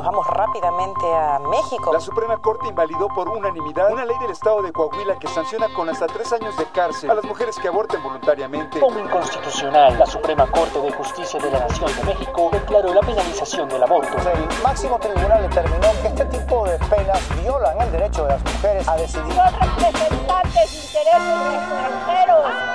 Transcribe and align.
Nos 0.00 0.06
vamos 0.06 0.26
rápidamente 0.28 1.04
a 1.14 1.38
México. 1.40 1.92
La 1.92 2.00
Suprema 2.00 2.38
Corte 2.38 2.68
invalidó 2.68 3.06
por 3.08 3.28
unanimidad 3.28 3.92
una 3.92 4.06
ley 4.06 4.16
del 4.18 4.30
Estado 4.30 4.62
de 4.62 4.72
Coahuila 4.72 5.18
que 5.18 5.28
sanciona 5.28 5.68
con 5.74 5.90
hasta 5.90 6.06
tres 6.06 6.32
años 6.32 6.56
de 6.56 6.64
cárcel 6.70 7.10
a 7.10 7.14
las 7.16 7.24
mujeres 7.26 7.58
que 7.58 7.68
aborten 7.68 8.02
voluntariamente. 8.02 8.80
Como 8.80 8.98
inconstitucional, 8.98 9.98
la 9.98 10.06
Suprema 10.06 10.50
Corte 10.50 10.80
de 10.80 10.90
Justicia 10.90 11.38
de 11.38 11.50
la 11.50 11.58
Nación 11.58 11.94
de 11.94 12.04
México 12.04 12.48
declaró 12.50 12.94
la 12.94 13.02
penalización 13.02 13.68
del 13.68 13.82
aborto. 13.82 14.16
El 14.16 14.62
máximo 14.62 14.98
tribunal 14.98 15.42
determinó 15.42 15.88
que 16.00 16.08
este 16.08 16.24
tipo 16.24 16.64
de 16.64 16.78
penas 16.78 17.20
violan 17.42 17.78
el 17.82 17.92
derecho 17.92 18.24
de 18.24 18.30
las 18.30 18.42
mujeres 18.42 18.88
a 18.88 18.96
decidir. 18.96 19.34
Los 19.34 19.52
representantes 19.52 20.72
de 20.72 20.78
intereses 20.78 21.52
extranjeros. 21.52 22.69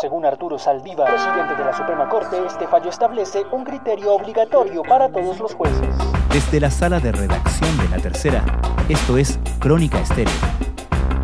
Según 0.00 0.26
Arturo 0.26 0.58
Saldívar, 0.58 1.08
presidente 1.08 1.54
de 1.54 1.64
la 1.64 1.76
Suprema 1.76 2.08
Corte, 2.08 2.36
este 2.46 2.66
fallo 2.66 2.90
establece 2.90 3.44
un 3.50 3.64
criterio 3.64 4.14
obligatorio 4.14 4.82
para 4.82 5.08
todos 5.08 5.38
los 5.40 5.54
jueces. 5.54 5.94
Desde 6.30 6.60
la 6.60 6.70
sala 6.70 7.00
de 7.00 7.12
redacción 7.12 7.78
de 7.78 7.88
la 7.88 7.96
tercera, 7.96 8.44
esto 8.88 9.16
es 9.16 9.38
Crónica 9.58 9.98
Estéreo. 9.98 10.32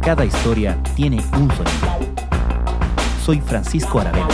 Cada 0.00 0.24
historia 0.24 0.76
tiene 0.96 1.18
un 1.34 1.50
sonido. 1.50 2.12
Soy 3.22 3.40
Francisco 3.40 4.00
Aravena. 4.00 4.28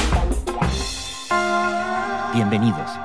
Bienvenidos. 2.33 2.98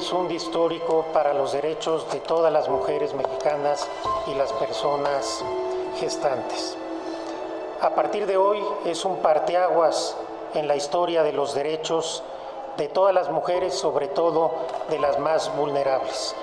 Es 0.00 0.12
un 0.14 0.30
histórico 0.30 1.04
para 1.12 1.34
los 1.34 1.52
derechos 1.52 2.10
de 2.10 2.20
todas 2.20 2.50
las 2.50 2.70
mujeres 2.70 3.14
mexicanas 3.14 3.86
y 4.26 4.34
las 4.34 4.50
personas 4.54 5.44
gestantes. 5.98 6.74
A 7.82 7.94
partir 7.94 8.24
de 8.24 8.38
hoy 8.38 8.60
es 8.86 9.04
un 9.04 9.18
parteaguas 9.18 10.16
en 10.54 10.66
la 10.66 10.74
historia 10.74 11.22
de 11.22 11.34
los 11.34 11.54
derechos 11.54 12.22
de 12.78 12.88
todas 12.88 13.14
las 13.14 13.30
mujeres, 13.30 13.74
sobre 13.74 14.08
todo 14.08 14.52
de 14.88 14.98
las 14.98 15.18
más 15.18 15.54
vulnerables. 15.54 16.34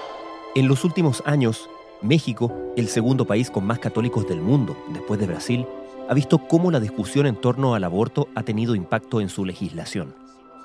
En 0.53 0.67
los 0.67 0.83
últimos 0.83 1.23
años, 1.25 1.67
México, 2.01 2.51
el 2.75 2.87
segundo 2.89 3.25
país 3.25 3.49
con 3.49 3.65
más 3.65 3.79
católicos 3.79 4.27
del 4.27 4.39
mundo, 4.39 4.77
después 4.89 5.19
de 5.19 5.25
Brasil, 5.25 5.67
ha 6.07 6.13
visto 6.13 6.37
cómo 6.47 6.69
la 6.69 6.79
discusión 6.79 7.25
en 7.25 7.35
torno 7.35 7.73
al 7.73 7.83
aborto 7.83 8.27
ha 8.35 8.43
tenido 8.43 8.75
impacto 8.75 9.19
en 9.19 9.29
su 9.29 9.45
legislación. 9.45 10.13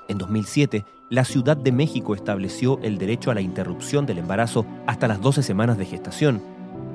En 0.07 0.19
2007, 0.19 0.85
la 1.13 1.25
Ciudad 1.25 1.55
de 1.55 1.71
México 1.71 2.15
estableció 2.15 2.79
el 2.81 2.97
derecho 2.97 3.29
a 3.29 3.35
la 3.35 3.41
interrupción 3.41 4.07
del 4.07 4.17
embarazo 4.17 4.65
hasta 4.87 5.07
las 5.07 5.21
12 5.21 5.43
semanas 5.43 5.77
de 5.77 5.85
gestación, 5.85 6.41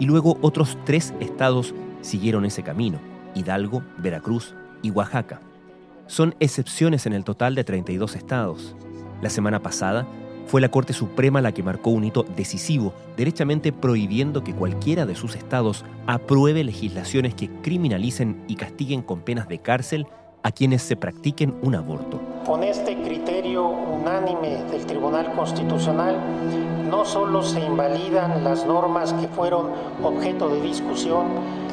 y 0.01 0.07
luego 0.07 0.39
otros 0.41 0.77
tres 0.85 1.15
estados 1.21 1.73
siguieron 2.01 2.45
ese 2.45 2.65
camino, 2.65 2.99
Hidalgo, 3.37 3.85
Veracruz 3.97 4.57
y 4.83 4.91
Oaxaca. 4.91 5.41
Son 6.09 6.35
excepciones 6.41 7.07
en 7.07 7.13
el 7.13 7.23
total 7.23 7.55
de 7.55 7.63
32 7.63 8.17
estados. 8.17 8.75
La 9.23 9.31
semana 9.31 9.63
pasada 9.63 10.05
fue 10.49 10.61
la 10.61 10.69
Corte 10.69 10.95
Suprema 10.95 11.41
la 11.41 11.53
que 11.53 11.63
marcó 11.63 11.91
un 11.91 12.03
hito 12.03 12.25
decisivo, 12.37 12.95
derechamente 13.17 13.71
prohibiendo 13.71 14.43
que 14.43 14.53
cualquiera 14.53 15.07
de 15.07 15.15
sus 15.15 15.37
estados 15.37 15.85
apruebe 16.09 16.65
legislaciones 16.65 17.37
que 17.37 17.51
criminalicen 17.63 18.43
y 18.49 18.57
castiguen 18.57 19.03
con 19.03 19.21
penas 19.21 19.47
de 19.47 19.61
cárcel 19.61 20.09
a 20.43 20.51
quienes 20.51 20.83
se 20.83 20.97
practiquen 20.97 21.55
un 21.63 21.77
aborto. 21.77 22.21
Con 22.49 22.65
este 22.65 22.97
criterio 23.03 23.69
unánime 23.69 24.65
del 24.71 24.87
Tribunal 24.87 25.35
Constitucional, 25.35 26.17
no 26.89 27.05
solo 27.05 27.43
se 27.43 27.61
invalidan 27.61 28.43
las 28.43 28.65
normas 28.65 29.13
que 29.13 29.29
fueron 29.29 29.67
objeto 30.03 30.49
de 30.49 30.63
discusión, 30.63 31.27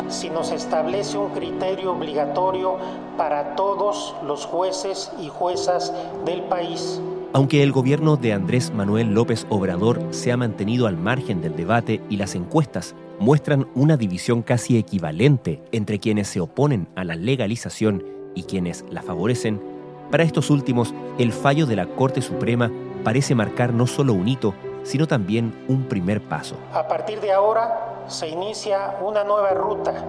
sino 0.09 0.43
se 0.43 0.55
establece 0.55 1.17
un 1.17 1.29
criterio 1.29 1.93
obligatorio 1.93 2.75
para 3.15 3.55
todos 3.55 4.17
los 4.27 4.45
jueces 4.45 5.13
y 5.23 5.29
juezas 5.29 5.93
del 6.25 6.41
país. 6.41 6.99
Aunque 7.31 7.63
el 7.63 7.71
gobierno 7.71 8.17
de 8.17 8.33
Andrés 8.33 8.73
Manuel 8.73 9.13
López 9.13 9.47
Obrador 9.47 10.01
se 10.09 10.33
ha 10.33 10.37
mantenido 10.37 10.87
al 10.87 10.97
margen 10.97 11.41
del 11.41 11.55
debate 11.55 12.01
y 12.09 12.17
las 12.17 12.35
encuestas 12.35 12.95
muestran 13.17 13.65
una 13.75 13.95
división 13.95 14.41
casi 14.41 14.77
equivalente 14.77 15.63
entre 15.71 15.99
quienes 15.99 16.27
se 16.27 16.41
oponen 16.41 16.89
a 16.97 17.05
la 17.05 17.15
legalización 17.15 18.03
y 18.35 18.43
quienes 18.43 18.83
la 18.91 19.01
favorecen, 19.01 19.74
para 20.15 20.23
estos 20.23 20.49
últimos 20.49 20.93
el 21.17 21.33
fallo 21.33 21.65
de 21.65 21.75
la 21.75 21.87
Corte 21.87 22.21
Suprema 22.21 22.71
parece 23.03 23.35
marcar 23.35 23.73
no 23.73 23.85
solo 23.85 24.13
un 24.13 24.29
hito, 24.29 24.53
sino 24.83 25.07
también 25.07 25.53
un 25.67 25.89
primer 25.89 26.21
paso. 26.21 26.55
A 26.73 26.87
partir 26.87 27.19
de 27.19 27.33
ahora 27.33 28.05
se 28.07 28.29
inicia 28.29 28.95
una 29.01 29.25
nueva 29.25 29.49
ruta 29.49 30.05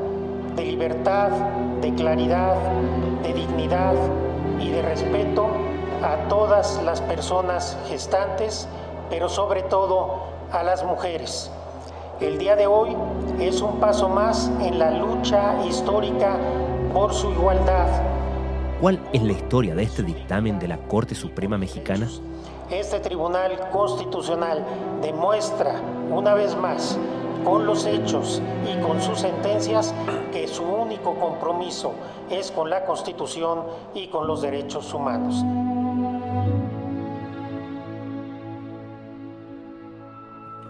de 0.55 0.65
libertad, 0.65 1.31
de 1.81 1.93
claridad, 1.93 2.55
de 3.25 3.35
dignidad 3.35 3.95
y 4.61 4.71
de 4.71 4.81
respeto 4.83 5.49
a 6.05 6.29
todas 6.29 6.81
las 6.85 7.01
personas 7.01 7.77
gestantes, 7.89 8.69
pero 9.11 9.29
sobre 9.29 9.63
todo 9.63 10.23
a 10.53 10.63
las 10.63 10.85
mujeres. 10.85 11.51
El 12.21 12.39
día 12.39 12.55
de 12.55 12.69
hoy 12.69 12.97
es 13.41 13.61
un 13.61 13.81
paso 13.81 14.09
más 14.09 14.53
en 14.61 14.79
la 14.79 14.93
lucha 14.93 15.67
histórica 15.67 16.37
por 16.93 17.13
su 17.13 17.29
igualdad. 17.33 18.16
¿Cuál 18.81 19.01
es 19.15 19.23
la 19.23 19.33
historia 19.33 19.75
de 19.75 19.85
este 19.85 20.03
dictamen 20.03 20.59
de 20.59 20.69
la 20.69 20.77
Corte 20.77 21.15
Suprema 21.15 21.57
Mexicana? 21.57 22.11
Este 22.71 23.01
Tribunal 23.01 23.71
Constitucional 23.71 24.63
demuestra 25.01 25.81
una 26.11 26.35
vez 26.35 26.55
más 26.55 26.99
con 27.43 27.65
los 27.65 27.87
hechos 27.87 28.43
y 28.71 28.79
con 28.83 29.01
sus 29.01 29.21
sentencias 29.21 29.95
que 30.31 30.47
su 30.47 30.63
único 30.63 31.19
compromiso 31.19 31.95
es 32.31 32.51
con 32.51 32.69
la 32.69 32.85
Constitución 32.85 33.63
y 33.95 34.09
con 34.09 34.27
los 34.27 34.43
derechos 34.43 34.93
humanos. 34.93 35.43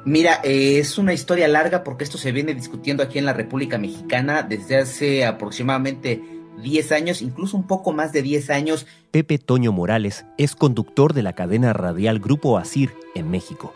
Mira, 0.05 0.39
eh, 0.45 0.79
es 0.79 0.97
una 0.99 1.13
historia 1.13 1.49
larga 1.49 1.83
porque 1.83 2.05
esto 2.05 2.19
se 2.19 2.31
viene 2.31 2.55
discutiendo 2.55 3.03
aquí 3.03 3.19
en 3.19 3.25
la 3.25 3.33
República 3.33 3.79
Mexicana 3.79 4.45
desde 4.45 4.77
hace 4.77 5.27
aproximadamente 5.27 6.36
10 6.63 6.93
años, 6.93 7.23
incluso 7.23 7.57
un 7.57 7.67
poco 7.67 7.93
más 7.93 8.13
de 8.13 8.23
10 8.23 8.51
años. 8.51 8.87
Pepe 9.11 9.39
Toño 9.39 9.73
Morales 9.73 10.27
es 10.39 10.55
conductor 10.55 11.13
de 11.13 11.23
la 11.23 11.35
cadena 11.35 11.73
radial 11.73 12.19
Grupo 12.19 12.59
Asir 12.59 12.93
en 13.15 13.31
México. 13.31 13.75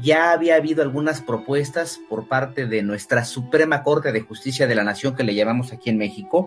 Ya 0.00 0.32
había 0.32 0.56
habido 0.56 0.82
algunas 0.82 1.20
propuestas 1.20 2.00
por 2.08 2.26
parte 2.26 2.66
de 2.66 2.82
nuestra 2.82 3.24
Suprema 3.24 3.82
Corte 3.82 4.12
de 4.12 4.20
Justicia 4.20 4.66
de 4.66 4.74
la 4.74 4.84
Nación 4.84 5.14
que 5.14 5.22
le 5.22 5.34
llamamos 5.34 5.72
aquí 5.72 5.90
en 5.90 5.98
México 5.98 6.46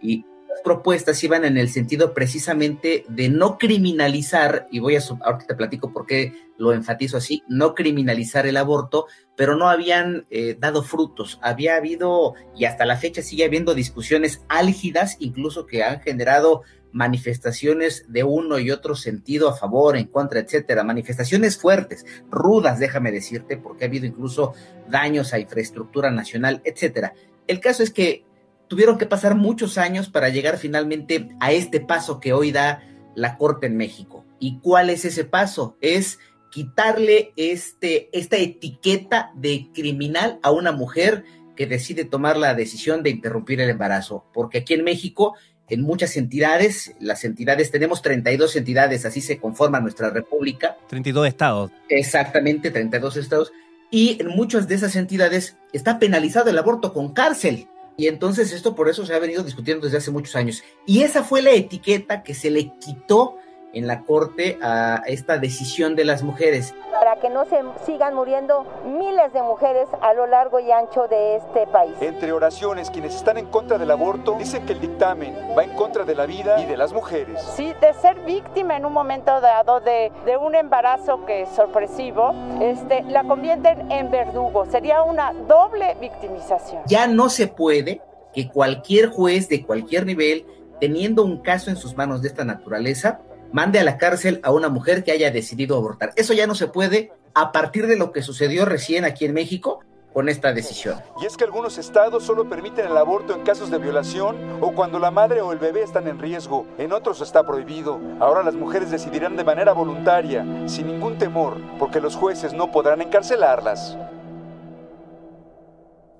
y 0.00 0.24
propuestas 0.62 1.22
iban 1.24 1.44
en 1.44 1.56
el 1.56 1.68
sentido 1.68 2.14
precisamente 2.14 3.04
de 3.08 3.28
no 3.28 3.58
criminalizar, 3.58 4.68
y 4.70 4.80
voy 4.80 4.96
a, 4.96 5.00
ahorita 5.00 5.46
te 5.46 5.54
platico 5.54 5.92
por 5.92 6.06
qué 6.06 6.32
lo 6.56 6.72
enfatizo 6.72 7.16
así, 7.16 7.42
no 7.48 7.74
criminalizar 7.74 8.46
el 8.46 8.56
aborto, 8.56 9.06
pero 9.36 9.56
no 9.56 9.68
habían 9.68 10.26
eh, 10.30 10.56
dado 10.58 10.82
frutos. 10.82 11.38
Había 11.42 11.76
habido, 11.76 12.34
y 12.56 12.64
hasta 12.64 12.86
la 12.86 12.96
fecha 12.96 13.22
sigue 13.22 13.44
habiendo 13.44 13.74
discusiones 13.74 14.42
álgidas, 14.48 15.16
incluso 15.20 15.66
que 15.66 15.84
han 15.84 16.00
generado 16.00 16.62
manifestaciones 16.92 18.06
de 18.08 18.24
uno 18.24 18.58
y 18.58 18.70
otro 18.70 18.94
sentido 18.94 19.48
a 19.48 19.56
favor, 19.56 19.96
en 19.96 20.06
contra, 20.06 20.40
etcétera, 20.40 20.84
manifestaciones 20.84 21.58
fuertes, 21.58 22.06
rudas, 22.30 22.78
déjame 22.78 23.12
decirte, 23.12 23.56
porque 23.56 23.84
ha 23.84 23.88
habido 23.88 24.06
incluso 24.06 24.54
daños 24.88 25.32
a 25.32 25.38
infraestructura 25.38 26.10
nacional, 26.10 26.62
etcétera. 26.64 27.14
El 27.46 27.60
caso 27.60 27.82
es 27.82 27.90
que 27.90 28.24
tuvieron 28.68 28.98
que 28.98 29.06
pasar 29.06 29.34
muchos 29.34 29.78
años 29.78 30.08
para 30.08 30.28
llegar 30.28 30.58
finalmente 30.58 31.28
a 31.40 31.52
este 31.52 31.80
paso 31.80 32.20
que 32.20 32.32
hoy 32.32 32.52
da 32.52 32.82
la 33.14 33.36
Corte 33.36 33.66
en 33.66 33.76
México. 33.76 34.24
¿Y 34.38 34.60
cuál 34.60 34.90
es 34.90 35.04
ese 35.04 35.24
paso? 35.24 35.76
Es 35.80 36.18
quitarle 36.50 37.32
este, 37.36 38.08
esta 38.12 38.36
etiqueta 38.36 39.32
de 39.34 39.68
criminal 39.74 40.38
a 40.42 40.50
una 40.50 40.72
mujer 40.72 41.24
que 41.56 41.66
decide 41.66 42.04
tomar 42.04 42.36
la 42.36 42.54
decisión 42.54 43.02
de 43.02 43.10
interrumpir 43.10 43.60
el 43.60 43.70
embarazo. 43.70 44.24
Porque 44.32 44.58
aquí 44.58 44.74
en 44.74 44.84
México, 44.84 45.34
en 45.68 45.82
muchas 45.82 46.16
entidades, 46.16 46.94
las 47.00 47.24
entidades, 47.24 47.72
tenemos 47.72 48.00
32 48.00 48.54
entidades, 48.54 49.04
así 49.04 49.20
se 49.20 49.38
conforma 49.38 49.80
nuestra 49.80 50.10
república. 50.10 50.76
32 50.88 51.26
estados. 51.26 51.72
Exactamente, 51.88 52.70
32 52.70 53.16
estados. 53.16 53.52
Y 53.90 54.18
en 54.20 54.28
muchas 54.28 54.68
de 54.68 54.76
esas 54.76 54.94
entidades 54.96 55.56
está 55.72 55.98
penalizado 55.98 56.50
el 56.50 56.58
aborto 56.58 56.92
con 56.92 57.12
cárcel. 57.12 57.66
Y 57.98 58.06
entonces 58.06 58.52
esto 58.52 58.76
por 58.76 58.88
eso 58.88 59.04
se 59.04 59.12
ha 59.12 59.18
venido 59.18 59.42
discutiendo 59.42 59.84
desde 59.84 59.98
hace 59.98 60.12
muchos 60.12 60.36
años. 60.36 60.62
Y 60.86 61.02
esa 61.02 61.24
fue 61.24 61.42
la 61.42 61.50
etiqueta 61.50 62.22
que 62.22 62.32
se 62.32 62.48
le 62.48 62.72
quitó 62.78 63.36
en 63.74 63.88
la 63.88 64.04
corte 64.04 64.56
a 64.62 65.02
esta 65.08 65.36
decisión 65.38 65.96
de 65.96 66.04
las 66.04 66.22
mujeres. 66.22 66.74
Para 67.18 67.28
que 67.28 67.30
no 67.30 67.44
se 67.46 67.62
sigan 67.84 68.14
muriendo 68.14 68.64
miles 68.84 69.32
de 69.32 69.42
mujeres 69.42 69.88
a 70.02 70.14
lo 70.14 70.26
largo 70.26 70.60
y 70.60 70.70
ancho 70.70 71.08
de 71.08 71.36
este 71.36 71.66
país. 71.66 71.94
Entre 72.00 72.30
oraciones, 72.32 72.90
quienes 72.90 73.16
están 73.16 73.38
en 73.38 73.46
contra 73.46 73.76
del 73.76 73.90
aborto 73.90 74.36
dicen 74.38 74.64
que 74.66 74.74
el 74.74 74.80
dictamen 74.80 75.36
va 75.56 75.64
en 75.64 75.74
contra 75.74 76.04
de 76.04 76.14
la 76.14 76.26
vida 76.26 76.60
y 76.60 76.66
de 76.66 76.76
las 76.76 76.92
mujeres. 76.92 77.42
Sí, 77.56 77.74
de 77.80 77.92
ser 77.94 78.20
víctima 78.20 78.76
en 78.76 78.84
un 78.84 78.92
momento 78.92 79.40
dado 79.40 79.80
de, 79.80 80.12
de 80.26 80.36
un 80.36 80.54
embarazo 80.54 81.24
que 81.26 81.42
es 81.42 81.48
sorpresivo, 81.50 82.32
este, 82.60 83.02
la 83.04 83.24
convierten 83.24 83.90
en 83.90 84.10
verdugo. 84.12 84.66
Sería 84.66 85.02
una 85.02 85.32
doble 85.32 85.96
victimización. 86.00 86.82
Ya 86.86 87.08
no 87.08 87.30
se 87.30 87.48
puede 87.48 88.00
que 88.32 88.48
cualquier 88.48 89.08
juez 89.10 89.48
de 89.48 89.64
cualquier 89.64 90.06
nivel, 90.06 90.46
teniendo 90.80 91.24
un 91.24 91.38
caso 91.38 91.70
en 91.70 91.76
sus 91.76 91.96
manos 91.96 92.22
de 92.22 92.28
esta 92.28 92.44
naturaleza, 92.44 93.22
mande 93.52 93.78
a 93.78 93.84
la 93.84 93.98
cárcel 93.98 94.40
a 94.42 94.52
una 94.52 94.68
mujer 94.68 95.04
que 95.04 95.12
haya 95.12 95.30
decidido 95.30 95.76
abortar. 95.76 96.12
Eso 96.16 96.32
ya 96.32 96.46
no 96.46 96.54
se 96.54 96.68
puede 96.68 97.12
a 97.34 97.52
partir 97.52 97.86
de 97.86 97.96
lo 97.96 98.12
que 98.12 98.22
sucedió 98.22 98.64
recién 98.64 99.04
aquí 99.04 99.24
en 99.24 99.34
México 99.34 99.80
con 100.12 100.28
esta 100.28 100.52
decisión. 100.52 101.00
Y 101.20 101.26
es 101.26 101.36
que 101.36 101.44
algunos 101.44 101.78
estados 101.78 102.24
solo 102.24 102.48
permiten 102.48 102.86
el 102.86 102.96
aborto 102.96 103.34
en 103.34 103.42
casos 103.42 103.70
de 103.70 103.78
violación 103.78 104.36
o 104.60 104.72
cuando 104.72 104.98
la 104.98 105.10
madre 105.10 105.42
o 105.42 105.52
el 105.52 105.58
bebé 105.58 105.82
están 105.82 106.08
en 106.08 106.18
riesgo. 106.18 106.66
En 106.78 106.92
otros 106.92 107.20
está 107.20 107.46
prohibido. 107.46 108.00
Ahora 108.18 108.42
las 108.42 108.54
mujeres 108.54 108.90
decidirán 108.90 109.36
de 109.36 109.44
manera 109.44 109.72
voluntaria, 109.72 110.44
sin 110.66 110.88
ningún 110.88 111.18
temor, 111.18 111.60
porque 111.78 112.00
los 112.00 112.16
jueces 112.16 112.52
no 112.52 112.72
podrán 112.72 113.00
encarcelarlas. 113.02 113.96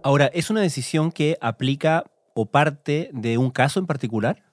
Ahora, 0.02 0.26
¿es 0.26 0.48
una 0.48 0.60
decisión 0.60 1.10
que 1.10 1.36
aplica 1.40 2.04
o 2.34 2.46
parte 2.46 3.10
de 3.12 3.36
un 3.36 3.50
caso 3.50 3.80
en 3.80 3.86
particular? 3.86 4.44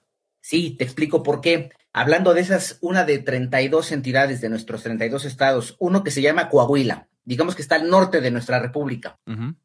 Sí, 0.48 0.76
te 0.78 0.84
explico 0.84 1.24
por 1.24 1.40
qué. 1.40 1.70
Hablando 1.92 2.32
de 2.32 2.40
esas, 2.40 2.78
una 2.80 3.02
de 3.02 3.18
32 3.18 3.90
entidades 3.90 4.40
de 4.40 4.48
nuestros 4.48 4.84
32 4.84 5.24
estados, 5.24 5.74
uno 5.80 6.04
que 6.04 6.12
se 6.12 6.22
llama 6.22 6.48
Coahuila, 6.50 7.08
digamos 7.24 7.56
que 7.56 7.62
está 7.62 7.74
al 7.74 7.90
norte 7.90 8.20
de 8.20 8.30
nuestra 8.30 8.60
república. 8.60 9.18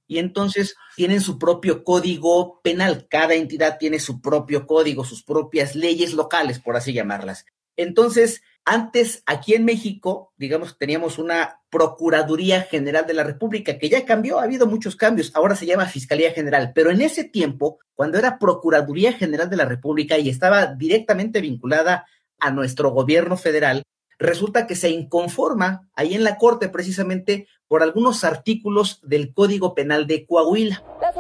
Y 0.08 0.18
entonces 0.18 0.74
tienen 0.96 1.22
su 1.22 1.38
propio 1.38 1.84
código 1.84 2.62
penal. 2.64 3.06
Cada 3.12 3.36
entidad 3.36 3.78
tiene 3.78 4.00
su 4.00 4.22
propio 4.22 4.66
código, 4.66 5.06
sus 5.06 5.22
propias 5.22 5.76
leyes 5.76 6.16
locales, 6.16 6.58
por 6.58 6.76
así 6.76 6.94
llamarlas. 6.94 7.46
Entonces, 7.78 8.42
antes, 8.66 9.24
aquí 9.26 9.54
en 9.54 9.66
México, 9.66 10.34
digamos, 10.38 10.78
teníamos 10.78 11.18
una 11.18 11.60
Procuraduría 11.70 12.64
General 12.64 13.08
de 13.08 13.14
la 13.14 13.24
República, 13.24 13.78
que 13.80 13.90
ya 13.90 14.06
cambió, 14.06 14.40
ha 14.40 14.44
habido 14.44 14.68
muchos 14.68 14.96
cambios, 14.96 15.32
ahora 15.36 15.56
se 15.56 15.66
llama 15.66 15.86
Fiscalía 15.86 16.32
General, 16.32 16.72
pero 16.76 16.92
en 16.92 17.02
ese 17.02 17.24
tiempo, 17.24 17.80
cuando 17.96 18.18
era 18.18 18.38
Procuraduría 18.40 19.14
General 19.14 19.50
de 19.50 19.56
la 19.56 19.66
República 19.66 20.18
y 20.18 20.30
estaba 20.30 20.68
directamente 20.68 21.42
vinculada 21.42 22.06
a 22.40 22.52
nuestro 22.52 22.92
gobierno 22.92 23.38
federal, 23.38 23.84
resulta 24.20 24.68
que 24.68 24.76
se 24.76 24.90
inconforma 24.90 25.90
ahí 25.96 26.14
en 26.14 26.24
la 26.24 26.38
Corte 26.38 26.70
precisamente 26.70 27.48
por 27.68 27.82
algunos 27.82 28.24
artículos 28.24 29.00
del 29.02 29.34
Código 29.34 29.74
Penal 29.74 30.06
de 30.06 30.26
Coahuila. 30.26 30.84
La 31.02 31.14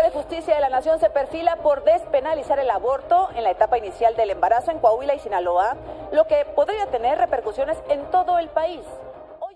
Corte 0.00 0.16
de 0.16 0.22
Justicia 0.22 0.54
de 0.54 0.60
la 0.60 0.70
Nación 0.70 0.98
se 0.98 1.10
perfila 1.10 1.56
por 1.56 1.84
despenalizar 1.84 2.58
el 2.58 2.70
aborto 2.70 3.28
en 3.34 3.44
la 3.44 3.50
etapa 3.50 3.76
inicial 3.76 4.16
del 4.16 4.30
embarazo 4.30 4.70
en 4.70 4.78
Coahuila 4.78 5.14
y 5.14 5.18
Sinaloa, 5.18 5.76
lo 6.12 6.26
que 6.26 6.46
podría 6.54 6.86
tener 6.86 7.18
repercusiones 7.18 7.76
en 7.88 8.10
todo 8.10 8.38
el 8.38 8.48
país. 8.48 8.80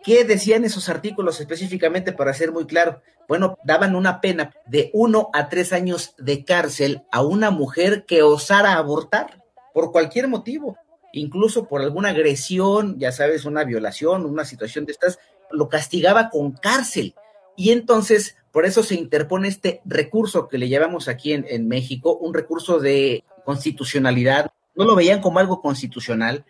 ¿Qué 0.02 0.24
decían 0.24 0.64
esos 0.64 0.88
artículos 0.88 1.40
específicamente 1.40 2.12
para 2.12 2.34
ser 2.34 2.52
muy 2.52 2.66
claro? 2.66 3.00
Bueno, 3.26 3.56
daban 3.64 3.94
una 3.96 4.20
pena 4.20 4.52
de 4.66 4.90
uno 4.92 5.30
a 5.32 5.48
tres 5.48 5.72
años 5.72 6.14
de 6.18 6.44
cárcel 6.44 7.06
a 7.10 7.22
una 7.22 7.50
mujer 7.50 8.04
que 8.04 8.22
osara 8.22 8.74
abortar 8.74 9.42
por 9.72 9.92
cualquier 9.92 10.28
motivo 10.28 10.76
incluso 11.12 11.68
por 11.68 11.80
alguna 11.80 12.08
agresión, 12.08 12.98
ya 12.98 13.12
sabes, 13.12 13.44
una 13.44 13.62
violación, 13.62 14.26
una 14.26 14.44
situación 14.44 14.84
de 14.84 14.90
estas, 14.90 15.20
lo 15.48 15.68
castigaba 15.68 16.28
con 16.28 16.50
cárcel. 16.50 17.14
Y 17.56 17.70
entonces, 17.70 18.34
por 18.54 18.66
eso 18.66 18.84
se 18.84 18.94
interpone 18.94 19.48
este 19.48 19.82
recurso 19.84 20.46
que 20.46 20.58
le 20.58 20.68
llamamos 20.68 21.08
aquí 21.08 21.32
en, 21.32 21.44
en 21.48 21.66
México, 21.66 22.16
un 22.16 22.32
recurso 22.32 22.78
de 22.78 23.24
constitucionalidad. 23.44 24.52
No 24.76 24.84
lo 24.84 24.94
veían 24.94 25.20
como 25.20 25.40
algo 25.40 25.60
constitucional. 25.60 26.44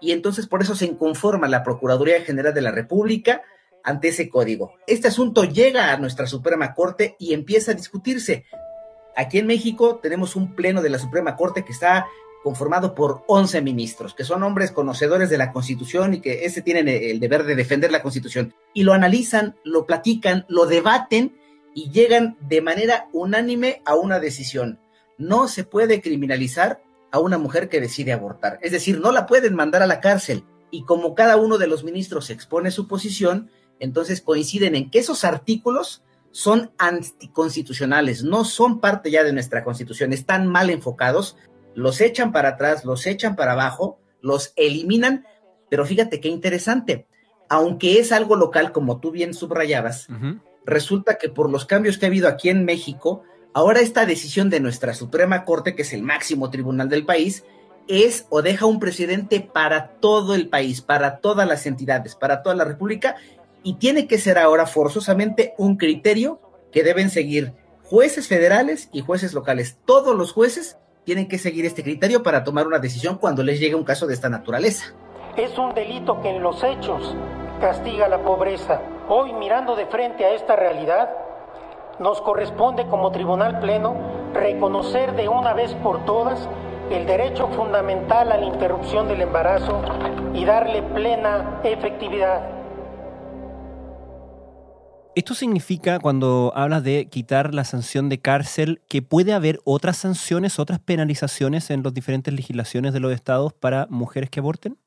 Y 0.00 0.12
entonces 0.12 0.46
por 0.46 0.62
eso 0.62 0.76
se 0.76 0.86
inconforma 0.86 1.48
la 1.48 1.64
Procuraduría 1.64 2.22
General 2.22 2.54
de 2.54 2.62
la 2.62 2.70
República 2.70 3.42
ante 3.82 4.06
ese 4.06 4.28
código. 4.28 4.74
Este 4.86 5.08
asunto 5.08 5.42
llega 5.42 5.92
a 5.92 5.96
nuestra 5.96 6.28
Suprema 6.28 6.74
Corte 6.74 7.16
y 7.18 7.34
empieza 7.34 7.72
a 7.72 7.74
discutirse. 7.74 8.44
Aquí 9.16 9.38
en 9.38 9.48
México 9.48 9.98
tenemos 10.00 10.36
un 10.36 10.54
pleno 10.54 10.80
de 10.80 10.90
la 10.90 11.00
Suprema 11.00 11.34
Corte 11.34 11.64
que 11.64 11.72
está 11.72 12.06
conformado 12.44 12.94
por 12.94 13.24
11 13.26 13.62
ministros, 13.62 14.14
que 14.14 14.22
son 14.22 14.44
hombres 14.44 14.70
conocedores 14.70 15.28
de 15.28 15.38
la 15.38 15.50
Constitución 15.50 16.14
y 16.14 16.20
que 16.20 16.44
ese 16.44 16.62
tienen 16.62 16.86
el 16.86 17.18
deber 17.18 17.42
de 17.42 17.56
defender 17.56 17.90
la 17.90 18.00
Constitución. 18.00 18.54
Y 18.74 18.84
lo 18.84 18.92
analizan, 18.92 19.56
lo 19.64 19.86
platican, 19.86 20.46
lo 20.48 20.66
debaten 20.66 21.36
y 21.78 21.90
llegan 21.90 22.36
de 22.40 22.60
manera 22.60 23.06
unánime 23.12 23.82
a 23.84 23.94
una 23.94 24.18
decisión. 24.18 24.80
No 25.16 25.46
se 25.46 25.62
puede 25.62 26.02
criminalizar 26.02 26.82
a 27.12 27.20
una 27.20 27.38
mujer 27.38 27.68
que 27.68 27.80
decide 27.80 28.12
abortar. 28.12 28.58
Es 28.62 28.72
decir, 28.72 28.98
no 28.98 29.12
la 29.12 29.28
pueden 29.28 29.54
mandar 29.54 29.82
a 29.82 29.86
la 29.86 30.00
cárcel. 30.00 30.42
Y 30.72 30.82
como 30.82 31.14
cada 31.14 31.36
uno 31.36 31.56
de 31.56 31.68
los 31.68 31.84
ministros 31.84 32.30
expone 32.30 32.72
su 32.72 32.88
posición, 32.88 33.52
entonces 33.78 34.20
coinciden 34.20 34.74
en 34.74 34.90
que 34.90 34.98
esos 34.98 35.22
artículos 35.22 36.02
son 36.32 36.72
anticonstitucionales, 36.78 38.24
no 38.24 38.44
son 38.44 38.80
parte 38.80 39.12
ya 39.12 39.22
de 39.22 39.32
nuestra 39.32 39.62
constitución, 39.62 40.12
están 40.12 40.48
mal 40.48 40.70
enfocados 40.70 41.36
los 41.76 42.00
echan 42.00 42.32
para 42.32 42.50
atrás, 42.50 42.84
los 42.84 43.06
echan 43.06 43.36
para 43.36 43.52
abajo, 43.52 44.00
los 44.20 44.52
eliminan, 44.56 45.26
pero 45.70 45.86
fíjate 45.86 46.20
qué 46.20 46.26
interesante, 46.26 47.06
aunque 47.48 48.00
es 48.00 48.10
algo 48.10 48.34
local, 48.34 48.72
como 48.72 48.98
tú 48.98 49.12
bien 49.12 49.32
subrayabas, 49.32 50.08
resulta 50.68 51.16
que 51.16 51.28
por 51.28 51.50
los 51.50 51.64
cambios 51.64 51.98
que 51.98 52.06
ha 52.06 52.08
habido 52.08 52.28
aquí 52.28 52.48
en 52.50 52.64
México, 52.64 53.22
ahora 53.54 53.80
esta 53.80 54.06
decisión 54.06 54.50
de 54.50 54.60
nuestra 54.60 54.94
Suprema 54.94 55.44
Corte, 55.44 55.74
que 55.74 55.82
es 55.82 55.92
el 55.92 56.02
máximo 56.02 56.50
tribunal 56.50 56.88
del 56.88 57.04
país, 57.04 57.44
es 57.88 58.26
o 58.28 58.42
deja 58.42 58.66
un 58.66 58.78
presidente 58.78 59.40
para 59.40 59.88
todo 59.92 60.34
el 60.34 60.48
país, 60.48 60.82
para 60.82 61.18
todas 61.18 61.48
las 61.48 61.66
entidades, 61.66 62.14
para 62.14 62.42
toda 62.42 62.54
la 62.54 62.64
República, 62.64 63.16
y 63.62 63.74
tiene 63.74 64.06
que 64.06 64.18
ser 64.18 64.38
ahora 64.38 64.66
forzosamente 64.66 65.54
un 65.56 65.76
criterio 65.76 66.40
que 66.70 66.84
deben 66.84 67.10
seguir 67.10 67.54
jueces 67.82 68.28
federales 68.28 68.90
y 68.92 69.00
jueces 69.00 69.32
locales. 69.32 69.78
Todos 69.86 70.14
los 70.14 70.32
jueces 70.32 70.76
tienen 71.04 71.28
que 71.28 71.38
seguir 71.38 71.64
este 71.64 71.82
criterio 71.82 72.22
para 72.22 72.44
tomar 72.44 72.66
una 72.66 72.78
decisión 72.78 73.16
cuando 73.16 73.42
les 73.42 73.58
llegue 73.58 73.74
un 73.74 73.84
caso 73.84 74.06
de 74.06 74.12
esta 74.12 74.28
naturaleza. 74.28 74.92
Es 75.38 75.56
un 75.56 75.74
delito 75.74 76.20
que 76.20 76.28
en 76.28 76.42
los 76.42 76.62
hechos 76.62 77.16
castiga 77.60 78.08
la 78.08 78.18
pobreza. 78.18 78.80
Hoy, 79.08 79.32
mirando 79.32 79.76
de 79.76 79.86
frente 79.86 80.24
a 80.24 80.34
esta 80.34 80.56
realidad, 80.56 81.10
nos 81.98 82.20
corresponde 82.20 82.86
como 82.86 83.10
Tribunal 83.10 83.58
Pleno 83.60 83.94
reconocer 84.32 85.14
de 85.14 85.28
una 85.28 85.54
vez 85.54 85.74
por 85.74 86.04
todas 86.04 86.48
el 86.90 87.06
derecho 87.06 87.48
fundamental 87.48 88.32
a 88.32 88.36
la 88.36 88.46
interrupción 88.46 89.08
del 89.08 89.22
embarazo 89.22 89.82
y 90.34 90.44
darle 90.44 90.82
plena 90.82 91.60
efectividad. 91.64 92.58
¿Esto 95.14 95.34
significa, 95.34 95.98
cuando 95.98 96.52
hablas 96.54 96.84
de 96.84 97.08
quitar 97.08 97.52
la 97.52 97.64
sanción 97.64 98.08
de 98.08 98.20
cárcel, 98.20 98.82
que 98.88 99.02
puede 99.02 99.32
haber 99.32 99.58
otras 99.64 99.96
sanciones, 99.96 100.60
otras 100.60 100.78
penalizaciones 100.78 101.70
en 101.70 101.82
las 101.82 101.92
diferentes 101.92 102.32
legislaciones 102.32 102.92
de 102.92 103.00
los 103.00 103.12
estados 103.12 103.52
para 103.52 103.88
mujeres 103.90 104.30
que 104.30 104.38
aborten? 104.38 104.78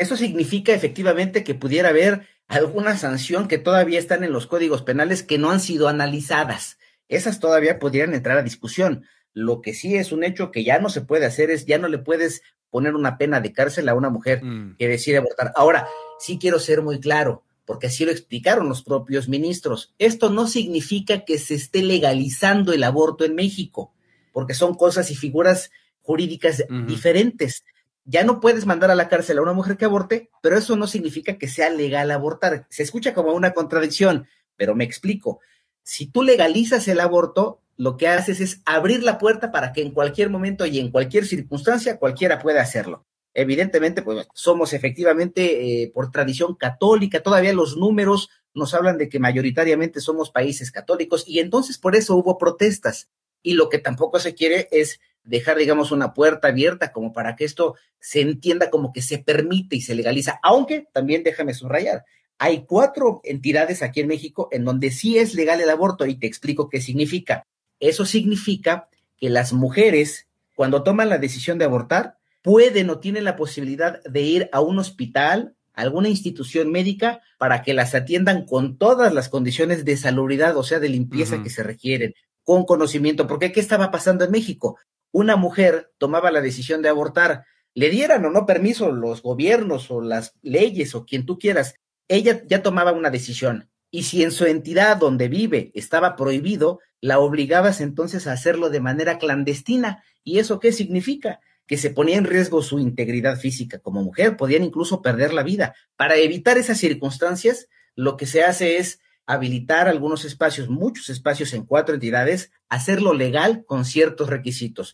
Eso 0.00 0.16
significa 0.16 0.72
efectivamente 0.72 1.44
que 1.44 1.54
pudiera 1.54 1.90
haber 1.90 2.26
alguna 2.48 2.96
sanción 2.96 3.48
que 3.48 3.58
todavía 3.58 3.98
están 3.98 4.24
en 4.24 4.32
los 4.32 4.46
códigos 4.46 4.80
penales 4.80 5.22
que 5.22 5.36
no 5.36 5.50
han 5.50 5.60
sido 5.60 5.88
analizadas. 5.88 6.78
Esas 7.08 7.38
todavía 7.38 7.78
podrían 7.78 8.14
entrar 8.14 8.38
a 8.38 8.42
discusión. 8.42 9.04
Lo 9.34 9.60
que 9.60 9.74
sí 9.74 9.96
es 9.96 10.10
un 10.10 10.24
hecho 10.24 10.50
que 10.50 10.64
ya 10.64 10.78
no 10.78 10.88
se 10.88 11.02
puede 11.02 11.26
hacer 11.26 11.50
es, 11.50 11.66
ya 11.66 11.76
no 11.76 11.86
le 11.86 11.98
puedes 11.98 12.40
poner 12.70 12.94
una 12.94 13.18
pena 13.18 13.42
de 13.42 13.52
cárcel 13.52 13.90
a 13.90 13.94
una 13.94 14.08
mujer 14.08 14.42
mm. 14.42 14.76
que 14.78 14.88
decide 14.88 15.18
abortar. 15.18 15.52
Ahora, 15.54 15.86
sí 16.18 16.38
quiero 16.40 16.58
ser 16.58 16.80
muy 16.80 16.98
claro 16.98 17.44
porque 17.66 17.88
así 17.88 18.06
lo 18.06 18.10
explicaron 18.10 18.70
los 18.70 18.82
propios 18.82 19.28
ministros. 19.28 19.94
Esto 19.98 20.30
no 20.30 20.48
significa 20.48 21.26
que 21.26 21.36
se 21.36 21.56
esté 21.56 21.82
legalizando 21.82 22.72
el 22.72 22.84
aborto 22.84 23.26
en 23.26 23.34
México, 23.34 23.92
porque 24.32 24.54
son 24.54 24.74
cosas 24.74 25.10
y 25.10 25.14
figuras 25.14 25.70
jurídicas 26.00 26.64
diferentes. 26.88 27.64
Ya 28.04 28.24
no 28.24 28.40
puedes 28.40 28.66
mandar 28.66 28.90
a 28.90 28.94
la 28.94 29.08
cárcel 29.08 29.38
a 29.38 29.42
una 29.42 29.52
mujer 29.52 29.76
que 29.76 29.84
aborte, 29.84 30.30
pero 30.42 30.56
eso 30.56 30.76
no 30.76 30.86
significa 30.86 31.38
que 31.38 31.48
sea 31.48 31.70
legal 31.70 32.10
abortar. 32.10 32.66
Se 32.70 32.82
escucha 32.82 33.14
como 33.14 33.32
una 33.32 33.52
contradicción, 33.52 34.26
pero 34.56 34.74
me 34.74 34.84
explico. 34.84 35.40
Si 35.82 36.06
tú 36.06 36.22
legalizas 36.22 36.88
el 36.88 37.00
aborto, 37.00 37.62
lo 37.76 37.96
que 37.96 38.08
haces 38.08 38.40
es 38.40 38.60
abrir 38.66 39.02
la 39.02 39.18
puerta 39.18 39.52
para 39.52 39.72
que 39.72 39.82
en 39.82 39.92
cualquier 39.92 40.28
momento 40.28 40.66
y 40.66 40.78
en 40.78 40.90
cualquier 40.90 41.26
circunstancia 41.26 41.98
cualquiera 41.98 42.38
pueda 42.38 42.60
hacerlo. 42.60 43.06
Evidentemente, 43.32 44.02
pues 44.02 44.26
somos 44.34 44.72
efectivamente 44.72 45.82
eh, 45.82 45.90
por 45.94 46.10
tradición 46.10 46.56
católica, 46.56 47.22
todavía 47.22 47.52
los 47.52 47.76
números 47.76 48.28
nos 48.54 48.74
hablan 48.74 48.98
de 48.98 49.08
que 49.08 49.20
mayoritariamente 49.20 50.00
somos 50.00 50.30
países 50.30 50.72
católicos 50.72 51.24
y 51.26 51.38
entonces 51.38 51.78
por 51.78 51.94
eso 51.94 52.16
hubo 52.16 52.38
protestas. 52.38 53.08
Y 53.42 53.54
lo 53.54 53.68
que 53.68 53.78
tampoco 53.78 54.18
se 54.18 54.34
quiere 54.34 54.68
es 54.72 55.00
dejar, 55.24 55.58
digamos, 55.58 55.92
una 55.92 56.14
puerta 56.14 56.48
abierta 56.48 56.92
como 56.92 57.12
para 57.12 57.36
que 57.36 57.44
esto 57.44 57.76
se 57.98 58.20
entienda 58.20 58.70
como 58.70 58.92
que 58.92 59.02
se 59.02 59.18
permite 59.18 59.76
y 59.76 59.80
se 59.80 59.94
legaliza, 59.94 60.40
aunque 60.42 60.86
también 60.92 61.22
déjame 61.22 61.54
subrayar, 61.54 62.04
hay 62.38 62.64
cuatro 62.64 63.20
entidades 63.22 63.82
aquí 63.82 64.00
en 64.00 64.08
México 64.08 64.48
en 64.50 64.64
donde 64.64 64.90
sí 64.90 65.18
es 65.18 65.34
legal 65.34 65.60
el 65.60 65.68
aborto 65.68 66.06
y 66.06 66.14
te 66.14 66.26
explico 66.26 66.70
qué 66.70 66.80
significa. 66.80 67.46
Eso 67.80 68.06
significa 68.06 68.88
que 69.18 69.28
las 69.28 69.52
mujeres, 69.52 70.26
cuando 70.56 70.82
toman 70.82 71.10
la 71.10 71.18
decisión 71.18 71.58
de 71.58 71.66
abortar, 71.66 72.16
pueden 72.40 72.88
o 72.88 72.98
tienen 72.98 73.24
la 73.24 73.36
posibilidad 73.36 74.02
de 74.04 74.22
ir 74.22 74.48
a 74.52 74.62
un 74.62 74.78
hospital, 74.78 75.54
a 75.74 75.82
alguna 75.82 76.08
institución 76.08 76.70
médica, 76.70 77.20
para 77.36 77.62
que 77.62 77.74
las 77.74 77.94
atiendan 77.94 78.46
con 78.46 78.78
todas 78.78 79.12
las 79.12 79.28
condiciones 79.28 79.84
de 79.84 79.98
salubridad, 79.98 80.56
o 80.56 80.62
sea, 80.62 80.80
de 80.80 80.88
limpieza 80.88 81.42
que 81.42 81.50
se 81.50 81.62
requieren, 81.62 82.14
con 82.42 82.64
conocimiento. 82.64 83.26
Porque 83.26 83.52
¿qué 83.52 83.60
estaba 83.60 83.90
pasando 83.90 84.24
en 84.24 84.30
México? 84.30 84.78
Una 85.12 85.36
mujer 85.36 85.92
tomaba 85.98 86.30
la 86.30 86.40
decisión 86.40 86.82
de 86.82 86.88
abortar, 86.88 87.44
le 87.74 87.90
dieran 87.90 88.24
o 88.24 88.30
no 88.30 88.46
permiso 88.46 88.90
los 88.92 89.22
gobiernos 89.22 89.90
o 89.90 90.00
las 90.00 90.34
leyes 90.42 90.94
o 90.94 91.04
quien 91.04 91.26
tú 91.26 91.38
quieras, 91.38 91.74
ella 92.08 92.42
ya 92.46 92.62
tomaba 92.62 92.92
una 92.92 93.10
decisión. 93.10 93.70
Y 93.90 94.04
si 94.04 94.22
en 94.22 94.32
su 94.32 94.44
entidad 94.46 94.96
donde 94.96 95.28
vive 95.28 95.72
estaba 95.74 96.16
prohibido, 96.16 96.80
la 97.00 97.18
obligabas 97.18 97.80
entonces 97.80 98.26
a 98.26 98.32
hacerlo 98.32 98.70
de 98.70 98.80
manera 98.80 99.18
clandestina. 99.18 100.04
¿Y 100.22 100.38
eso 100.38 100.60
qué 100.60 100.72
significa? 100.72 101.40
Que 101.66 101.76
se 101.76 101.90
ponía 101.90 102.16
en 102.16 102.24
riesgo 102.24 102.62
su 102.62 102.78
integridad 102.78 103.38
física 103.38 103.78
como 103.78 104.02
mujer, 104.02 104.36
podían 104.36 104.64
incluso 104.64 105.02
perder 105.02 105.32
la 105.32 105.42
vida. 105.42 105.74
Para 105.96 106.16
evitar 106.16 106.58
esas 106.58 106.78
circunstancias, 106.78 107.68
lo 107.94 108.16
que 108.16 108.26
se 108.26 108.44
hace 108.44 108.78
es 108.78 109.00
habilitar 109.30 109.86
algunos 109.86 110.24
espacios, 110.24 110.68
muchos 110.68 111.08
espacios 111.08 111.54
en 111.54 111.64
cuatro 111.64 111.94
entidades, 111.94 112.50
hacerlo 112.68 113.14
legal 113.14 113.64
con 113.64 113.84
ciertos 113.84 114.28
requisitos. 114.28 114.92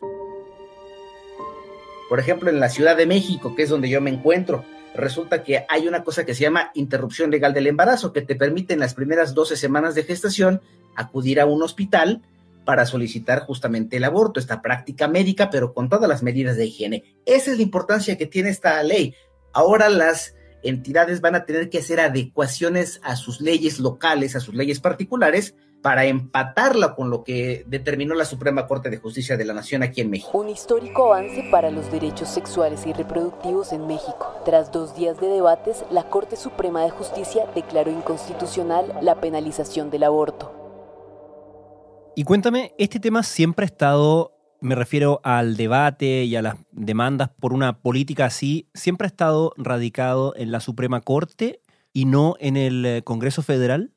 Por 2.11 2.21
ejemplo, 2.21 2.51
en 2.51 2.61
la 2.61 2.69
Ciudad 2.69 2.99
de 2.99 3.07
México, 3.07 3.57
que 3.57 3.63
es 3.63 3.71
donde 3.71 3.89
yo 3.89 4.03
me 4.03 4.11
encuentro, 4.11 4.63
resulta 4.95 5.43
que 5.43 5.65
hay 5.71 5.89
una 5.89 6.05
cosa 6.05 6.27
que 6.27 6.35
se 6.35 6.43
llama 6.43 6.71
interrupción 6.75 7.31
legal 7.31 7.55
del 7.55 7.67
embarazo, 7.67 8.13
que 8.13 8.21
te 8.21 8.37
permite 8.37 8.75
en 8.75 8.81
las 8.81 8.93
primeras 8.93 9.33
12 9.33 9.57
semanas 9.57 9.95
de 9.95 10.03
gestación 10.03 10.61
acudir 10.95 11.41
a 11.41 11.47
un 11.47 11.63
hospital 11.63 12.21
para 12.67 12.85
solicitar 12.85 13.41
justamente 13.41 13.97
el 13.97 14.05
aborto, 14.05 14.39
esta 14.39 14.61
práctica 14.61 15.09
médica, 15.09 15.49
pero 15.49 15.73
con 15.73 15.89
todas 15.89 16.11
las 16.11 16.23
medidas 16.23 16.59
de 16.59 16.67
higiene. 16.67 17.05
Esa 17.25 17.53
es 17.53 17.57
la 17.57 17.63
importancia 17.63 18.19
que 18.19 18.27
tiene 18.27 18.51
esta 18.51 18.83
ley. 18.83 19.15
Ahora 19.55 19.89
las 19.89 20.35
entidades 20.69 21.21
van 21.21 21.35
a 21.35 21.45
tener 21.45 21.71
que 21.71 21.79
hacer 21.79 22.01
adecuaciones 22.01 23.01
a 23.03 23.17
sus 23.17 23.41
leyes 23.41 23.79
locales, 23.79 24.37
a 24.37 24.41
sus 24.41 24.55
leyes 24.55 24.81
particulares, 24.81 25.55
para 25.83 26.05
empatarla 26.07 26.95
con 26.95 27.11
lo 27.11 27.23
que 27.23 27.65
determinó 27.69 28.15
la 28.15 28.25
Suprema 28.25 28.67
Corte 28.67 28.91
de 28.91 28.97
Justicia 28.97 29.37
de 29.37 29.45
la 29.45 29.55
Nación 29.55 29.83
aquí 29.83 30.01
en 30.01 30.11
México. 30.11 30.37
Un 30.37 30.49
histórico 30.49 31.15
avance 31.15 31.47
para 31.51 31.71
los 31.71 31.93
derechos 31.93 32.29
sexuales 32.29 32.87
y 32.87 32.93
reproductivos 32.93 33.73
en 33.73 33.87
México. 33.87 34.35
Tras 34.45 34.73
dos 34.73 34.97
días 34.97 35.21
de 35.21 35.29
debates, 35.29 35.85
la 35.91 36.09
Corte 36.09 36.37
Suprema 36.37 36.83
de 36.83 36.91
Justicia 36.91 37.45
declaró 37.55 37.93
inconstitucional 37.93 38.99
la 39.01 39.21
penalización 39.21 39.91
del 39.91 40.05
aborto. 40.05 40.53
Y 42.17 42.25
cuéntame, 42.25 42.73
¿este 42.79 42.99
tema 42.99 43.23
siempre 43.23 43.65
ha 43.65 43.67
estado, 43.67 44.36
me 44.67 44.75
refiero 44.75 45.21
al 45.25 45.57
debate 45.57 46.25
y 46.25 46.37
a 46.37 46.43
las 46.43 46.57
demandas 46.73 47.31
por 47.41 47.53
una 47.53 47.79
política 47.81 48.27
así, 48.27 48.69
siempre 48.75 49.07
ha 49.07 49.09
estado 49.09 49.55
radicado 49.57 50.35
en 50.37 50.51
la 50.53 50.61
Suprema 50.61 51.01
Corte 51.01 51.61
y 51.93 52.05
no 52.05 52.37
en 52.41 52.59
el 52.59 52.85
eh, 52.85 53.03
Congreso 53.03 53.43
Federal? 53.43 53.93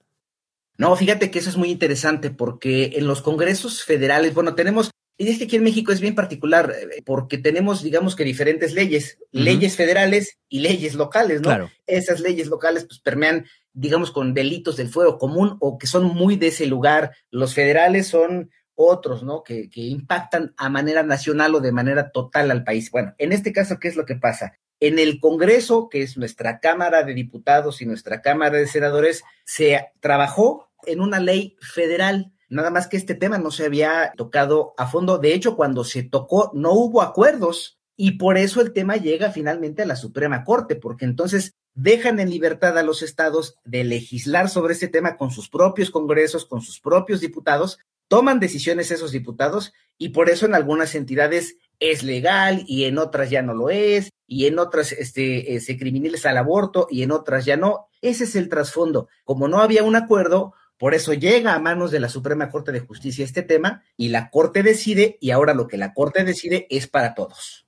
No, 0.77 0.95
fíjate 0.95 1.29
que 1.29 1.39
eso 1.39 1.49
es 1.49 1.57
muy 1.57 1.69
interesante 1.69 2.29
porque 2.29 2.93
en 2.95 3.05
los 3.05 3.21
congresos 3.21 3.83
federales, 3.83 4.33
bueno, 4.33 4.55
tenemos, 4.55 4.91
y 5.17 5.27
es 5.27 5.37
que 5.37 5.43
aquí 5.43 5.57
en 5.57 5.63
México 5.63 5.91
es 5.91 5.99
bien 5.99 6.15
particular 6.15 6.73
eh, 6.73 7.01
porque 7.05 7.37
tenemos, 7.37 7.83
digamos 7.83 8.15
que 8.15 8.23
diferentes 8.23 8.73
leyes, 8.73 9.17
leyes 9.31 9.75
federales 9.75 10.37
y 10.47 10.59
leyes 10.59 10.95
locales, 10.95 11.41
¿no? 11.41 11.49
Claro. 11.49 11.69
Esas 11.87 12.21
leyes 12.21 12.47
locales 12.47 12.85
pues 12.85 12.99
permean, 12.99 13.45
digamos, 13.73 14.11
con 14.11 14.33
delitos 14.33 14.77
del 14.77 14.87
fuego 14.87 15.17
común 15.17 15.57
o 15.59 15.77
que 15.77 15.87
son 15.87 16.05
muy 16.05 16.37
de 16.37 16.47
ese 16.47 16.67
lugar. 16.67 17.11
Los 17.31 17.53
federales 17.53 18.07
son 18.07 18.49
otros, 18.79 19.23
¿no? 19.23 19.43
Que, 19.43 19.69
que 19.69 19.81
impactan 19.81 20.53
a 20.57 20.69
manera 20.69 21.03
nacional 21.03 21.53
o 21.55 21.59
de 21.59 21.71
manera 21.71 22.11
total 22.11 22.49
al 22.49 22.63
país. 22.63 22.89
Bueno, 22.91 23.13
en 23.17 23.33
este 23.33 23.51
caso, 23.51 23.79
¿qué 23.79 23.89
es 23.89 23.95
lo 23.95 24.05
que 24.05 24.15
pasa? 24.15 24.53
En 24.79 24.99
el 24.99 25.19
Congreso, 25.19 25.89
que 25.89 26.01
es 26.01 26.17
nuestra 26.17 26.59
Cámara 26.59 27.03
de 27.03 27.13
Diputados 27.13 27.81
y 27.81 27.85
nuestra 27.85 28.21
Cámara 28.21 28.57
de 28.57 28.67
Senadores, 28.67 29.23
se 29.43 29.87
trabajó 29.99 30.69
en 30.85 31.01
una 31.01 31.19
ley 31.19 31.57
federal. 31.59 32.31
Nada 32.47 32.71
más 32.71 32.87
que 32.87 32.95
este 32.95 33.15
tema 33.15 33.37
no 33.37 33.51
se 33.51 33.65
había 33.65 34.13
tocado 34.15 34.73
a 34.77 34.87
fondo. 34.87 35.17
De 35.17 35.33
hecho, 35.33 35.57
cuando 35.57 35.83
se 35.83 36.03
tocó, 36.03 36.51
no 36.53 36.71
hubo 36.71 37.01
acuerdos 37.01 37.79
y 37.97 38.11
por 38.11 38.37
eso 38.37 38.61
el 38.61 38.71
tema 38.71 38.95
llega 38.95 39.29
finalmente 39.31 39.81
a 39.81 39.85
la 39.85 39.97
Suprema 39.97 40.45
Corte, 40.45 40.77
porque 40.77 41.03
entonces 41.03 41.55
dejan 41.73 42.21
en 42.21 42.29
libertad 42.29 42.77
a 42.77 42.83
los 42.83 43.01
estados 43.01 43.55
de 43.65 43.83
legislar 43.83 44.47
sobre 44.47 44.71
este 44.71 44.87
tema 44.87 45.17
con 45.17 45.31
sus 45.31 45.49
propios 45.49 45.91
congresos, 45.91 46.45
con 46.45 46.61
sus 46.61 46.79
propios 46.79 47.19
diputados, 47.19 47.79
toman 48.09 48.41
decisiones 48.41 48.91
esos 48.91 49.13
diputados 49.13 49.71
y 49.97 50.09
por 50.09 50.29
eso 50.29 50.45
en 50.45 50.55
algunas 50.55 50.95
entidades 50.95 51.55
es 51.79 52.03
legal 52.03 52.65
y 52.67 52.83
en 52.83 52.97
otras 52.97 53.29
ya 53.29 53.41
no 53.41 53.53
lo 53.53 53.69
es 53.69 54.09
y 54.27 54.47
en 54.47 54.59
otras 54.59 54.91
este, 54.91 55.55
eh, 55.55 55.61
se 55.61 55.77
criminaliza 55.77 56.31
el 56.31 56.37
aborto 56.37 56.87
y 56.89 57.03
en 57.03 57.11
otras 57.11 57.45
ya 57.45 57.55
no. 57.55 57.87
Ese 58.01 58.25
es 58.25 58.35
el 58.35 58.49
trasfondo. 58.49 59.07
Como 59.23 59.47
no 59.47 59.59
había 59.59 59.83
un 59.83 59.95
acuerdo, 59.95 60.53
por 60.77 60.93
eso 60.93 61.13
llega 61.13 61.53
a 61.53 61.59
manos 61.59 61.91
de 61.91 61.99
la 61.99 62.09
Suprema 62.09 62.49
Corte 62.49 62.71
de 62.71 62.81
Justicia 62.81 63.23
este 63.23 63.43
tema 63.43 63.83
y 63.95 64.09
la 64.09 64.29
Corte 64.29 64.63
decide 64.63 65.17
y 65.21 65.31
ahora 65.31 65.53
lo 65.53 65.67
que 65.67 65.77
la 65.77 65.93
Corte 65.93 66.23
decide 66.23 66.67
es 66.69 66.87
para 66.87 67.13
todos. 67.13 67.67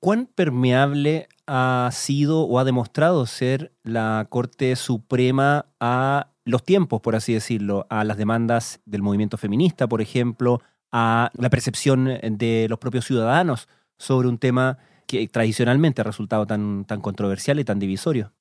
¿Cuán 0.00 0.26
permeable 0.26 1.28
ha 1.46 1.88
sido 1.92 2.42
o 2.42 2.58
ha 2.58 2.64
demostrado 2.64 3.24
ser 3.26 3.72
la 3.82 4.26
Corte 4.28 4.76
Suprema 4.76 5.66
a 5.80 6.33
los 6.44 6.62
tiempos, 6.64 7.00
por 7.00 7.16
así 7.16 7.32
decirlo, 7.32 7.86
a 7.90 8.04
las 8.04 8.16
demandas 8.16 8.80
del 8.84 9.02
movimiento 9.02 9.36
feminista, 9.36 9.88
por 9.88 10.00
ejemplo, 10.00 10.60
a 10.92 11.30
la 11.34 11.50
percepción 11.50 12.04
de 12.22 12.66
los 12.68 12.78
propios 12.78 13.04
ciudadanos 13.04 13.68
sobre 13.98 14.28
un 14.28 14.38
tema 14.38 14.78
que 15.06 15.26
tradicionalmente 15.28 16.00
ha 16.00 16.04
resultado 16.04 16.46
tan, 16.46 16.84
tan 16.84 17.00
controversial 17.00 17.58
y 17.60 17.64
tan 17.64 17.78
divisorio? 17.78 18.32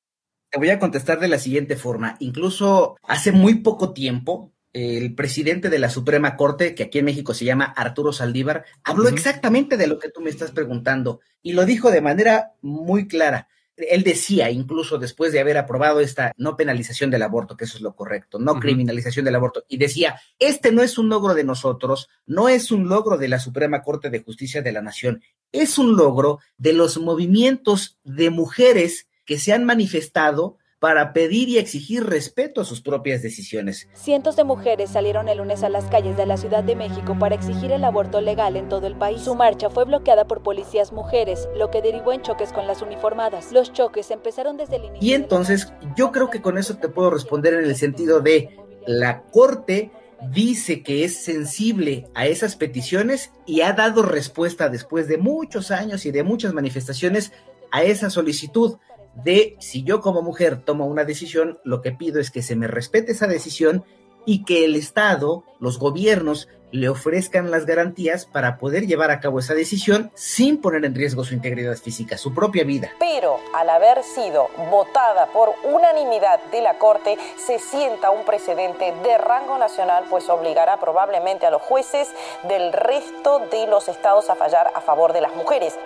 Te 0.50 0.60
voy 0.60 0.70
a 0.70 0.80
contestar 0.80 1.20
de 1.20 1.28
la 1.28 1.40
siguiente 1.40 1.76
forma. 1.76 2.16
Incluso 2.20 2.98
hace 3.04 3.32
muy 3.32 3.56
poco 3.56 3.94
tiempo, 3.94 4.54
el 4.72 5.16
presidente 5.16 5.70
de 5.70 5.80
la 5.80 5.90
Suprema 5.90 6.36
Corte, 6.36 6.76
que 6.76 6.84
aquí 6.84 7.00
en 7.00 7.06
México 7.06 7.34
se 7.34 7.46
llama 7.46 7.66
Arturo 7.66 8.14
Saldívar, 8.14 8.66
habló 8.84 9.08
exactamente 9.08 9.78
de 9.78 9.88
lo 9.88 10.00
que 10.00 10.10
tú 10.10 10.22
me 10.22 10.30
estás 10.30 10.52
preguntando 10.52 11.22
y 11.42 11.54
lo 11.54 11.66
dijo 11.66 11.92
de 11.92 12.02
manera 12.02 12.54
muy 12.62 13.08
clara. 13.08 13.48
Él 13.76 14.04
decía, 14.04 14.52
incluso 14.52 14.98
después 14.98 15.32
de 15.32 15.40
haber 15.40 15.58
aprobado 15.58 16.00
esta 16.00 16.32
no 16.38 16.56
penalización 16.56 17.10
del 17.10 17.24
aborto, 17.24 17.58
que 17.58 17.66
eso 17.66 17.78
es 17.78 17.82
lo 17.82 17.96
correcto, 17.96 18.38
no 18.38 18.60
criminalización 18.60 19.26
del 19.26 19.36
aborto, 19.36 19.66
y 19.68 19.78
decía, 19.78 20.20
este 20.38 20.72
no 20.72 20.84
es 20.84 20.98
un 20.98 21.10
logro 21.10 21.34
de 21.34 21.44
nosotros, 21.44 22.10
no 22.26 22.50
es 22.50 22.72
un 22.72 22.88
logro 22.88 23.18
de 23.18 23.30
la 23.30 23.40
Suprema 23.40 23.82
Corte 23.82 24.10
de 24.10 24.22
Justicia 24.22 24.62
de 24.62 24.72
la 24.72 24.82
Nación, 24.82 25.22
es 25.52 25.78
un 25.78 25.96
logro 25.96 26.40
de 26.58 26.74
los 26.74 27.00
movimientos 27.00 27.98
de 28.04 28.30
mujeres 28.30 29.08
que 29.26 29.40
se 29.40 29.54
han 29.54 29.66
manifestado 29.66 30.58
para 30.84 31.14
pedir 31.14 31.48
y 31.48 31.60
exigir 31.60 32.04
respeto 32.04 32.60
a 32.60 32.66
sus 32.66 32.82
propias 32.82 33.22
decisiones. 33.22 33.88
Cientos 33.94 34.36
de 34.36 34.44
mujeres 34.44 34.90
salieron 34.90 35.30
el 35.30 35.38
lunes 35.38 35.64
a 35.64 35.70
las 35.70 35.86
calles 35.86 36.18
de 36.18 36.26
la 36.26 36.36
Ciudad 36.36 36.62
de 36.62 36.76
México 36.76 37.16
para 37.18 37.36
exigir 37.36 37.72
el 37.72 37.86
aborto 37.86 38.20
legal 38.20 38.58
en 38.58 38.68
todo 38.68 38.86
el 38.86 38.98
país. 38.98 39.22
Su 39.22 39.34
marcha 39.34 39.70
fue 39.70 39.86
bloqueada 39.86 40.28
por 40.28 40.44
policías 40.44 40.92
mujeres, 40.92 41.48
lo 41.56 41.72
que 41.72 41.82
derivó 41.82 42.12
en 42.12 42.22
choques 42.22 42.52
con 42.52 42.68
las 42.68 42.82
uniformadas. 42.82 43.54
Los 43.54 43.72
choques 43.72 44.12
empezaron 44.12 44.58
desde 44.58 44.76
el 44.76 44.84
inicio. 44.84 45.10
Y 45.10 45.14
entonces, 45.14 45.72
yo 45.96 46.12
creo 46.12 46.30
que 46.30 46.42
con 46.42 46.58
eso 46.58 46.76
te 46.76 46.90
puedo 46.90 47.12
responder 47.12 47.54
en 47.54 47.64
el 47.64 47.78
sentido 47.78 48.20
de 48.20 48.50
la 48.86 49.22
Corte 49.22 49.90
dice 50.34 50.84
que 50.84 51.06
es 51.06 51.24
sensible 51.24 52.10
a 52.14 52.28
esas 52.28 52.58
peticiones 52.58 53.32
y 53.46 53.62
ha 53.62 53.72
dado 53.72 54.04
respuesta 54.04 54.68
después 54.68 55.08
de 55.08 55.18
muchos 55.18 55.72
años 55.72 56.06
y 56.06 56.12
de 56.12 56.24
muchas 56.24 56.54
manifestaciones 56.54 57.32
a 57.72 57.84
esa 57.84 58.10
solicitud 58.10 58.80
de 59.16 59.56
si 59.60 59.84
yo 59.84 60.02
como 60.02 60.22
mujer 60.22 60.62
tomo 60.64 60.86
una 60.86 61.04
decisión, 61.04 61.60
lo 61.64 61.82
que 61.82 61.92
pido 61.92 62.20
es 62.20 62.32
que 62.32 62.42
se 62.42 62.56
me 62.56 62.68
respete 62.68 63.12
esa 63.12 63.28
decisión 63.28 63.84
y 64.26 64.46
que 64.46 64.66
el 64.66 64.76
Estado, 64.76 65.44
los 65.60 65.80
gobiernos, 65.80 66.48
le 66.74 66.90
ofrezcan 66.90 67.52
las 67.52 67.68
garantías 67.68 68.26
para 68.26 68.58
poder 68.58 68.88
llevar 68.88 69.12
a 69.12 69.20
cabo 69.20 69.38
esa 69.38 69.54
decisión 69.54 70.12
sin 70.16 70.60
poner 70.60 70.84
en 70.86 70.96
riesgo 70.96 71.24
su 71.24 71.36
integridad 71.36 71.78
física, 71.78 72.18
su 72.18 72.34
propia 72.34 72.64
vida. 72.64 72.90
Pero 73.00 73.38
al 73.54 73.70
haber 73.70 74.02
sido 74.04 74.50
votada 74.72 75.28
por 75.28 75.54
unanimidad 75.64 76.40
de 76.52 76.62
la 76.64 76.80
Corte, 76.80 77.16
se 77.38 77.60
sienta 77.60 78.10
un 78.10 78.26
precedente 78.26 78.92
de 79.04 79.18
rango 79.20 79.60
nacional, 79.60 80.06
pues 80.10 80.28
obligará 80.30 80.80
probablemente 80.80 81.46
a 81.46 81.52
los 81.52 81.62
jueces 81.62 82.08
del 82.48 82.74
resto 82.74 83.48
de 83.52 83.68
los 83.68 83.88
estados 83.88 84.32
a 84.32 84.36
fallar 84.36 84.72
a 84.74 84.82
favor 84.82 85.14
de 85.14 85.22
las 85.22 85.36
mujeres. 85.36 85.78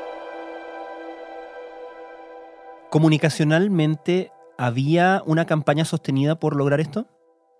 ¿Comunicacionalmente 2.89 4.31
había 4.57 5.21
una 5.25 5.45
campaña 5.45 5.83
sostenida 5.83 6.39
por 6.39 6.55
lograr 6.55 6.79
esto? 6.79 7.07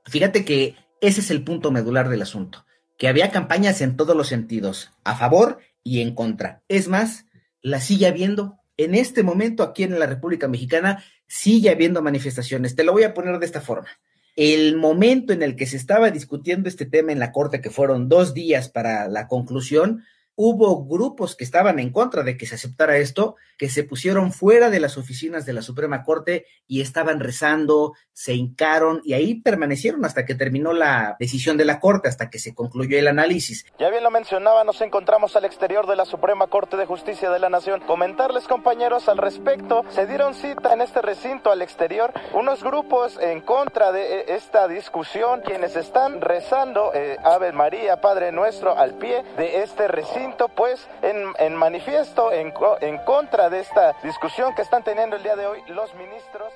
Fíjate 0.06 0.46
que 0.46 0.76
ese 1.02 1.20
es 1.20 1.32
el 1.32 1.44
punto 1.44 1.70
medular 1.70 2.08
del 2.08 2.22
asunto, 2.22 2.66
que 2.98 3.10
había 3.10 3.30
campañas 3.30 3.82
en 3.82 3.98
todos 3.98 4.16
los 4.16 4.28
sentidos, 4.28 4.94
a 5.04 5.16
favor 5.16 5.60
y 5.84 6.02
en 6.02 6.16
contra. 6.16 6.64
Es 6.70 6.88
más, 6.88 7.26
la 7.62 7.82
sigue 7.82 8.08
habiendo. 8.08 8.58
En 8.78 8.96
este 8.96 9.22
momento 9.22 9.64
aquí 9.64 9.84
en 9.84 10.00
la 10.00 10.06
República 10.06 10.48
Mexicana 10.48 11.04
sigue 11.28 11.70
habiendo 11.70 12.02
manifestaciones. 12.02 12.76
Te 12.76 12.86
lo 12.86 12.94
voy 12.94 13.04
a 13.04 13.14
poner 13.14 13.38
de 13.40 13.46
esta 13.46 13.62
forma. 13.62 13.90
El 14.38 14.78
momento 14.78 15.34
en 15.34 15.44
el 15.44 15.56
que 15.56 15.66
se 15.66 15.78
estaba 15.78 16.10
discutiendo 16.10 16.70
este 16.70 16.86
tema 16.86 17.12
en 17.12 17.20
la 17.20 17.32
Corte, 17.32 17.60
que 17.60 17.70
fueron 17.70 18.08
dos 18.08 18.34
días 18.34 18.70
para 18.70 19.08
la 19.08 19.28
conclusión, 19.28 20.04
hubo 20.40 20.86
grupos 20.86 21.36
que 21.36 21.44
estaban 21.44 21.80
en 21.80 21.92
contra 21.92 22.22
de 22.22 22.38
que 22.38 22.46
se 22.46 22.56
aceptara 22.56 22.98
esto, 22.98 23.36
que 23.58 23.70
se 23.70 23.84
pusieron 23.84 24.32
fuera 24.32 24.70
de 24.70 24.80
las 24.80 24.96
oficinas 24.96 25.48
de 25.48 25.54
la 25.54 25.64
Suprema 25.64 26.04
Corte 26.04 26.46
y 26.68 26.82
estaban 26.82 27.20
rezando, 27.20 27.94
se 28.14 28.36
hincaron 28.36 29.02
y 29.04 29.14
ahí 29.14 29.42
permanecieron 29.42 30.06
hasta 30.06 30.26
que 30.26 30.36
terminó 30.36 30.74
la 30.74 31.16
decisión 31.20 31.58
de 31.58 31.66
la 31.66 31.80
Corte, 31.80 32.08
hasta 32.08 32.30
que 32.30 32.38
se 32.38 32.54
concluyó 32.54 33.00
el 33.00 33.08
análisis. 33.08 33.66
Ya 33.80 33.90
bien 33.90 34.04
lo 34.04 34.12
mencionaba, 34.12 34.64
nos 34.64 34.80
encontramos 34.82 35.36
al 35.36 35.46
exterior 35.46 35.88
de 35.88 35.96
la 35.96 36.06
Suprema 36.06 36.46
Corte 36.46 36.78
de 36.78 36.86
Justicia 36.86 37.32
de 37.32 37.40
la 37.40 37.50
Nación. 37.50 37.82
Comentarles, 37.82 38.48
compañeros, 38.48 39.10
al 39.10 39.18
respecto, 39.18 39.86
se 39.90 40.06
dieron 40.06 40.36
cita 40.36 40.72
en 40.72 40.82
este 40.82 41.02
recinto 41.02 41.52
al 41.52 41.64
exterior 41.64 42.14
unos 42.34 42.64
grupos 42.64 43.18
en 43.20 43.42
contra 43.42 43.92
de 43.92 44.20
eh, 44.20 44.26
esta 44.36 44.68
discusión, 44.68 45.42
quienes 45.44 45.76
están 45.76 46.22
rezando 46.22 46.92
eh, 46.94 47.18
Ave 47.24 47.54
María, 47.54 48.02
Padre 48.02 48.32
Nuestro, 48.32 48.78
al 48.78 48.94
pie 49.00 49.24
de 49.36 49.64
este 49.64 49.88
recinto 49.88 50.27
pues 50.56 50.88
en, 51.02 51.56
manifiesto 51.56 52.32
en, 52.32 52.54
en 52.82 52.98
contra 53.00 53.50
de 53.50 53.60
esta 53.60 53.96
discusión 54.04 54.54
que 54.56 54.62
están 54.62 54.84
teniendo 54.84 55.16
el 55.16 55.24
día 55.24 55.36
de 55.36 55.46
hoy 55.46 55.60
los 55.68 55.94
ministros. 55.96 56.52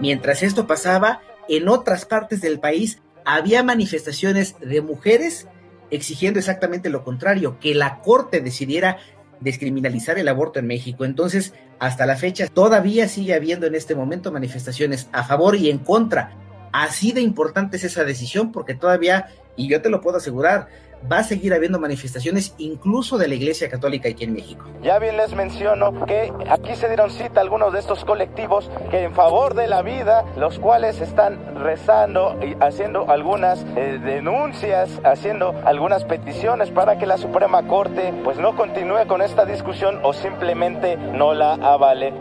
Mientras 0.00 0.42
esto 0.42 0.66
pasaba, 0.66 1.20
en 1.48 1.68
otras 1.68 2.04
partes 2.04 2.40
del 2.40 2.60
país 2.60 3.00
había 3.24 3.62
manifestaciones 3.62 4.58
de 4.60 4.80
mujeres 4.82 5.48
exigiendo 5.90 6.38
exactamente 6.38 6.90
lo 6.90 7.04
contrario, 7.04 7.58
que 7.60 7.74
la 7.74 8.00
Corte 8.00 8.40
decidiera 8.40 8.98
descriminalizar 9.40 10.18
el 10.18 10.28
aborto 10.28 10.58
en 10.58 10.66
México. 10.66 11.04
Entonces, 11.04 11.54
hasta 11.78 12.06
la 12.06 12.16
fecha, 12.16 12.48
todavía 12.48 13.08
sigue 13.08 13.34
habiendo 13.34 13.66
en 13.66 13.74
este 13.74 13.94
momento 13.94 14.32
manifestaciones 14.32 15.08
a 15.12 15.24
favor 15.24 15.56
y 15.56 15.70
en 15.70 15.78
contra. 15.78 16.36
Así 16.72 17.12
de 17.12 17.20
importante 17.20 17.76
es 17.76 17.84
esa 17.84 18.04
decisión 18.04 18.52
porque 18.52 18.74
todavía, 18.74 19.28
y 19.56 19.68
yo 19.68 19.82
te 19.82 19.90
lo 19.90 20.00
puedo 20.00 20.18
asegurar, 20.18 20.68
va 21.10 21.18
a 21.18 21.24
seguir 21.24 21.54
habiendo 21.54 21.78
manifestaciones 21.78 22.54
incluso 22.58 23.18
de 23.18 23.28
la 23.28 23.34
Iglesia 23.34 23.68
Católica 23.68 24.08
aquí 24.08 24.24
en 24.24 24.32
México. 24.32 24.64
Ya 24.82 24.98
bien 24.98 25.16
les 25.16 25.34
menciono 25.34 26.04
que 26.06 26.32
aquí 26.48 26.74
se 26.74 26.88
dieron 26.88 27.10
cita 27.10 27.40
algunos 27.40 27.72
de 27.72 27.80
estos 27.80 28.04
colectivos 28.04 28.70
que 28.90 29.04
en 29.04 29.14
favor 29.14 29.54
de 29.54 29.68
la 29.68 29.82
vida, 29.82 30.24
los 30.36 30.58
cuales 30.58 31.00
están 31.00 31.56
rezando 31.56 32.38
y 32.42 32.56
haciendo 32.60 33.10
algunas 33.10 33.64
eh, 33.76 34.00
denuncias, 34.02 34.90
haciendo 35.04 35.54
algunas 35.64 36.04
peticiones 36.04 36.70
para 36.70 36.98
que 36.98 37.06
la 37.06 37.18
Suprema 37.18 37.66
Corte 37.66 38.12
pues 38.24 38.38
no 38.38 38.56
continúe 38.56 39.06
con 39.06 39.22
esta 39.22 39.44
discusión 39.44 40.00
o 40.02 40.12
simplemente 40.12 40.96
no 40.96 41.34
la 41.34 41.54
avale. 41.54 42.12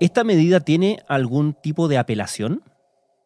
¿Esta 0.00 0.24
medida 0.24 0.60
tiene 0.60 1.02
algún 1.08 1.54
tipo 1.54 1.88
de 1.88 1.98
apelación? 1.98 2.62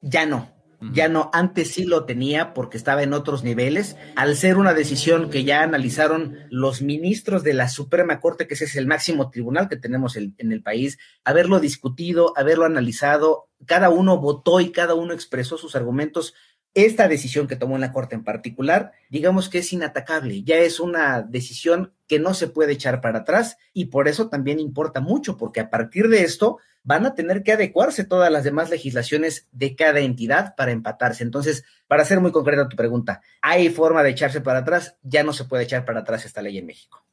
Ya 0.00 0.26
no. 0.26 0.57
Ya 0.80 1.08
no, 1.08 1.28
antes 1.32 1.72
sí 1.72 1.84
lo 1.84 2.04
tenía 2.04 2.54
porque 2.54 2.76
estaba 2.76 3.02
en 3.02 3.12
otros 3.12 3.42
niveles. 3.42 3.96
Al 4.14 4.36
ser 4.36 4.56
una 4.56 4.74
decisión 4.74 5.28
que 5.28 5.42
ya 5.42 5.62
analizaron 5.62 6.38
los 6.50 6.82
ministros 6.82 7.42
de 7.42 7.54
la 7.54 7.68
Suprema 7.68 8.20
Corte, 8.20 8.46
que 8.46 8.54
ese 8.54 8.66
es 8.66 8.76
el 8.76 8.86
máximo 8.86 9.30
tribunal 9.30 9.68
que 9.68 9.76
tenemos 9.76 10.16
en 10.16 10.52
el 10.52 10.62
país, 10.62 10.98
haberlo 11.24 11.58
discutido, 11.58 12.32
haberlo 12.36 12.64
analizado, 12.64 13.48
cada 13.66 13.90
uno 13.90 14.18
votó 14.18 14.60
y 14.60 14.70
cada 14.70 14.94
uno 14.94 15.14
expresó 15.14 15.58
sus 15.58 15.74
argumentos 15.74 16.34
esta 16.74 17.08
decisión 17.08 17.48
que 17.48 17.56
tomó 17.56 17.74
en 17.74 17.80
la 17.80 17.92
Corte 17.92 18.14
en 18.14 18.24
particular, 18.24 18.92
digamos 19.10 19.48
que 19.48 19.58
es 19.58 19.72
inatacable, 19.72 20.42
ya 20.42 20.56
es 20.56 20.80
una 20.80 21.22
decisión 21.22 21.92
que 22.06 22.18
no 22.18 22.34
se 22.34 22.48
puede 22.48 22.72
echar 22.72 23.00
para 23.00 23.20
atrás 23.20 23.58
y 23.72 23.86
por 23.86 24.08
eso 24.08 24.28
también 24.28 24.60
importa 24.60 25.00
mucho, 25.00 25.36
porque 25.36 25.60
a 25.60 25.70
partir 25.70 26.08
de 26.08 26.22
esto 26.22 26.58
van 26.82 27.04
a 27.04 27.14
tener 27.14 27.42
que 27.42 27.52
adecuarse 27.52 28.04
todas 28.04 28.32
las 28.32 28.44
demás 28.44 28.70
legislaciones 28.70 29.48
de 29.52 29.76
cada 29.76 30.00
entidad 30.00 30.54
para 30.56 30.72
empatarse. 30.72 31.22
Entonces, 31.22 31.64
para 31.86 32.04
ser 32.04 32.20
muy 32.20 32.32
concreta 32.32 32.68
tu 32.68 32.76
pregunta, 32.76 33.20
¿hay 33.42 33.68
forma 33.68 34.02
de 34.02 34.10
echarse 34.10 34.40
para 34.40 34.60
atrás? 34.60 34.96
Ya 35.02 35.22
no 35.22 35.32
se 35.32 35.44
puede 35.44 35.64
echar 35.64 35.84
para 35.84 36.00
atrás 36.00 36.24
esta 36.24 36.42
ley 36.42 36.56
en 36.58 36.66
México. 36.66 37.04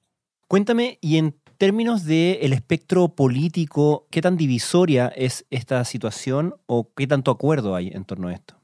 Cuéntame, 0.47 0.99
y 1.01 1.17
en 1.17 1.35
términos 1.57 2.05
del 2.05 2.37
el 2.41 2.53
espectro 2.53 3.09
político, 3.15 4.07
¿qué 4.11 4.21
tan 4.21 4.37
divisoria 4.37 5.11
es 5.15 5.45
esta 5.49 5.83
situación 5.83 6.55
o 6.67 6.93
qué 6.93 7.07
tanto 7.07 7.31
acuerdo 7.31 7.75
hay 7.75 7.89
en 7.89 8.05
torno 8.05 8.27
a 8.27 8.33
esto? 8.33 8.55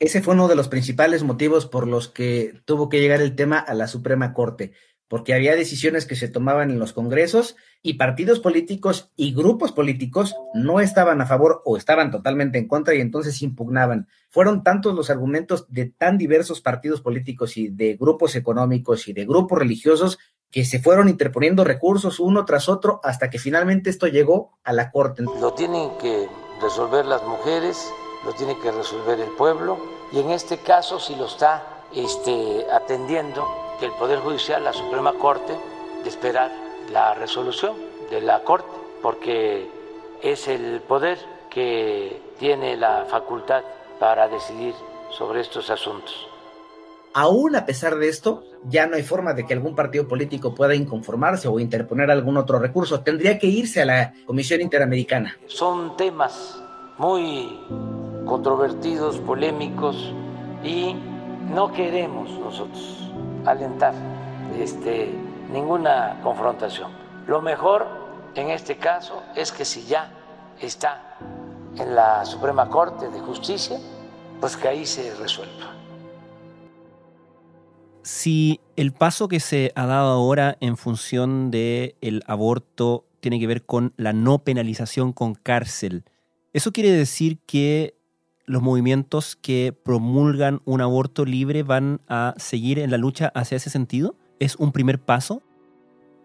Ese 0.00 0.22
fue 0.22 0.34
uno 0.34 0.48
de 0.48 0.56
los 0.56 0.68
principales 0.68 1.22
motivos 1.22 1.66
por 1.66 1.86
los 1.86 2.08
que 2.08 2.60
tuvo 2.64 2.88
que 2.88 3.00
llegar 3.00 3.20
el 3.20 3.36
tema 3.36 3.58
a 3.58 3.74
la 3.74 3.86
Suprema 3.86 4.32
Corte, 4.34 4.72
porque 5.08 5.34
había 5.34 5.54
decisiones 5.54 6.06
que 6.06 6.16
se 6.16 6.28
tomaban 6.28 6.70
en 6.72 6.80
los 6.80 6.92
congresos 6.92 7.54
y 7.80 7.94
partidos 7.94 8.40
políticos 8.40 9.12
y 9.14 9.34
grupos 9.34 9.70
políticos 9.70 10.34
no 10.52 10.80
estaban 10.80 11.20
a 11.20 11.26
favor 11.26 11.62
o 11.64 11.76
estaban 11.76 12.10
totalmente 12.10 12.58
en 12.58 12.66
contra 12.66 12.94
y 12.94 13.00
entonces 13.00 13.40
impugnaban. 13.42 14.08
Fueron 14.30 14.64
tantos 14.64 14.94
los 14.94 15.10
argumentos 15.10 15.66
de 15.68 15.86
tan 15.86 16.18
diversos 16.18 16.60
partidos 16.60 17.00
políticos 17.00 17.56
y 17.56 17.68
de 17.68 17.94
grupos 17.94 18.34
económicos 18.34 19.06
y 19.06 19.12
de 19.12 19.26
grupos 19.26 19.58
religiosos 19.58 20.18
que 20.50 20.64
se 20.64 20.80
fueron 20.80 21.08
interponiendo 21.08 21.62
recursos 21.62 22.18
uno 22.18 22.44
tras 22.44 22.68
otro 22.68 23.00
hasta 23.04 23.30
que 23.30 23.38
finalmente 23.38 23.90
esto 23.90 24.08
llegó 24.08 24.58
a 24.64 24.72
la 24.72 24.90
Corte. 24.90 25.22
Lo 25.22 25.52
tienen 25.54 25.90
que 26.00 26.26
resolver 26.60 27.04
las 27.04 27.22
mujeres 27.22 27.76
lo 28.24 28.32
tiene 28.32 28.58
que 28.58 28.70
resolver 28.70 29.20
el 29.20 29.30
pueblo 29.30 29.78
y 30.12 30.20
en 30.20 30.30
este 30.30 30.58
caso 30.58 30.98
si 30.98 31.14
lo 31.16 31.26
está 31.26 31.62
este, 31.94 32.66
atendiendo 32.72 33.46
que 33.78 33.86
el 33.86 33.92
Poder 33.92 34.20
Judicial, 34.20 34.64
la 34.64 34.72
Suprema 34.72 35.12
Corte, 35.14 35.56
de 36.02 36.08
esperar 36.08 36.50
la 36.90 37.14
resolución 37.14 37.74
de 38.10 38.20
la 38.20 38.42
Corte, 38.44 38.68
porque 39.02 39.68
es 40.22 40.48
el 40.48 40.80
poder 40.80 41.18
que 41.50 42.20
tiene 42.38 42.76
la 42.76 43.06
facultad 43.08 43.62
para 43.98 44.28
decidir 44.28 44.74
sobre 45.10 45.40
estos 45.40 45.70
asuntos. 45.70 46.26
Aún 47.12 47.54
a 47.54 47.64
pesar 47.64 47.96
de 47.96 48.08
esto, 48.08 48.42
ya 48.64 48.86
no 48.86 48.96
hay 48.96 49.04
forma 49.04 49.34
de 49.34 49.46
que 49.46 49.54
algún 49.54 49.76
partido 49.76 50.08
político 50.08 50.52
pueda 50.54 50.74
inconformarse 50.74 51.46
o 51.46 51.60
interponer 51.60 52.10
algún 52.10 52.36
otro 52.36 52.58
recurso. 52.58 53.00
Tendría 53.00 53.38
que 53.38 53.46
irse 53.46 53.82
a 53.82 53.84
la 53.84 54.14
Comisión 54.26 54.60
Interamericana. 54.60 55.36
Son 55.46 55.96
temas 55.96 56.60
muy 56.98 57.60
controvertidos, 58.26 59.18
polémicos 59.18 60.12
y 60.62 60.94
no 61.52 61.72
queremos 61.72 62.30
nosotros 62.38 63.10
alentar 63.44 63.94
este, 64.58 65.14
ninguna 65.52 66.20
confrontación. 66.22 66.90
Lo 67.26 67.42
mejor 67.42 67.86
en 68.34 68.50
este 68.50 68.76
caso 68.76 69.22
es 69.36 69.52
que 69.52 69.64
si 69.64 69.84
ya 69.84 70.10
está 70.60 71.18
en 71.76 71.94
la 71.94 72.24
Suprema 72.24 72.68
Corte 72.68 73.08
de 73.08 73.20
Justicia, 73.20 73.78
pues 74.40 74.56
que 74.56 74.68
ahí 74.68 74.86
se 74.86 75.14
resuelva. 75.16 75.72
Si 78.02 78.60
el 78.76 78.92
paso 78.92 79.28
que 79.28 79.40
se 79.40 79.72
ha 79.74 79.86
dado 79.86 80.10
ahora 80.10 80.56
en 80.60 80.76
función 80.76 81.50
del 81.50 81.94
el 82.02 82.22
aborto 82.26 83.06
tiene 83.20 83.40
que 83.40 83.46
ver 83.46 83.64
con 83.64 83.94
la 83.96 84.12
no 84.12 84.40
penalización 84.40 85.12
con 85.12 85.34
cárcel, 85.34 86.04
¿eso 86.52 86.72
quiere 86.72 86.90
decir 86.90 87.38
que 87.46 87.93
los 88.46 88.62
movimientos 88.62 89.36
que 89.36 89.74
promulgan 89.84 90.60
un 90.64 90.80
aborto 90.80 91.24
libre 91.24 91.62
van 91.62 92.00
a 92.08 92.34
seguir 92.36 92.78
en 92.78 92.90
la 92.90 92.98
lucha 92.98 93.32
hacia 93.34 93.56
ese 93.56 93.70
sentido? 93.70 94.16
¿Es 94.38 94.56
un 94.56 94.72
primer 94.72 95.00
paso? 95.00 95.42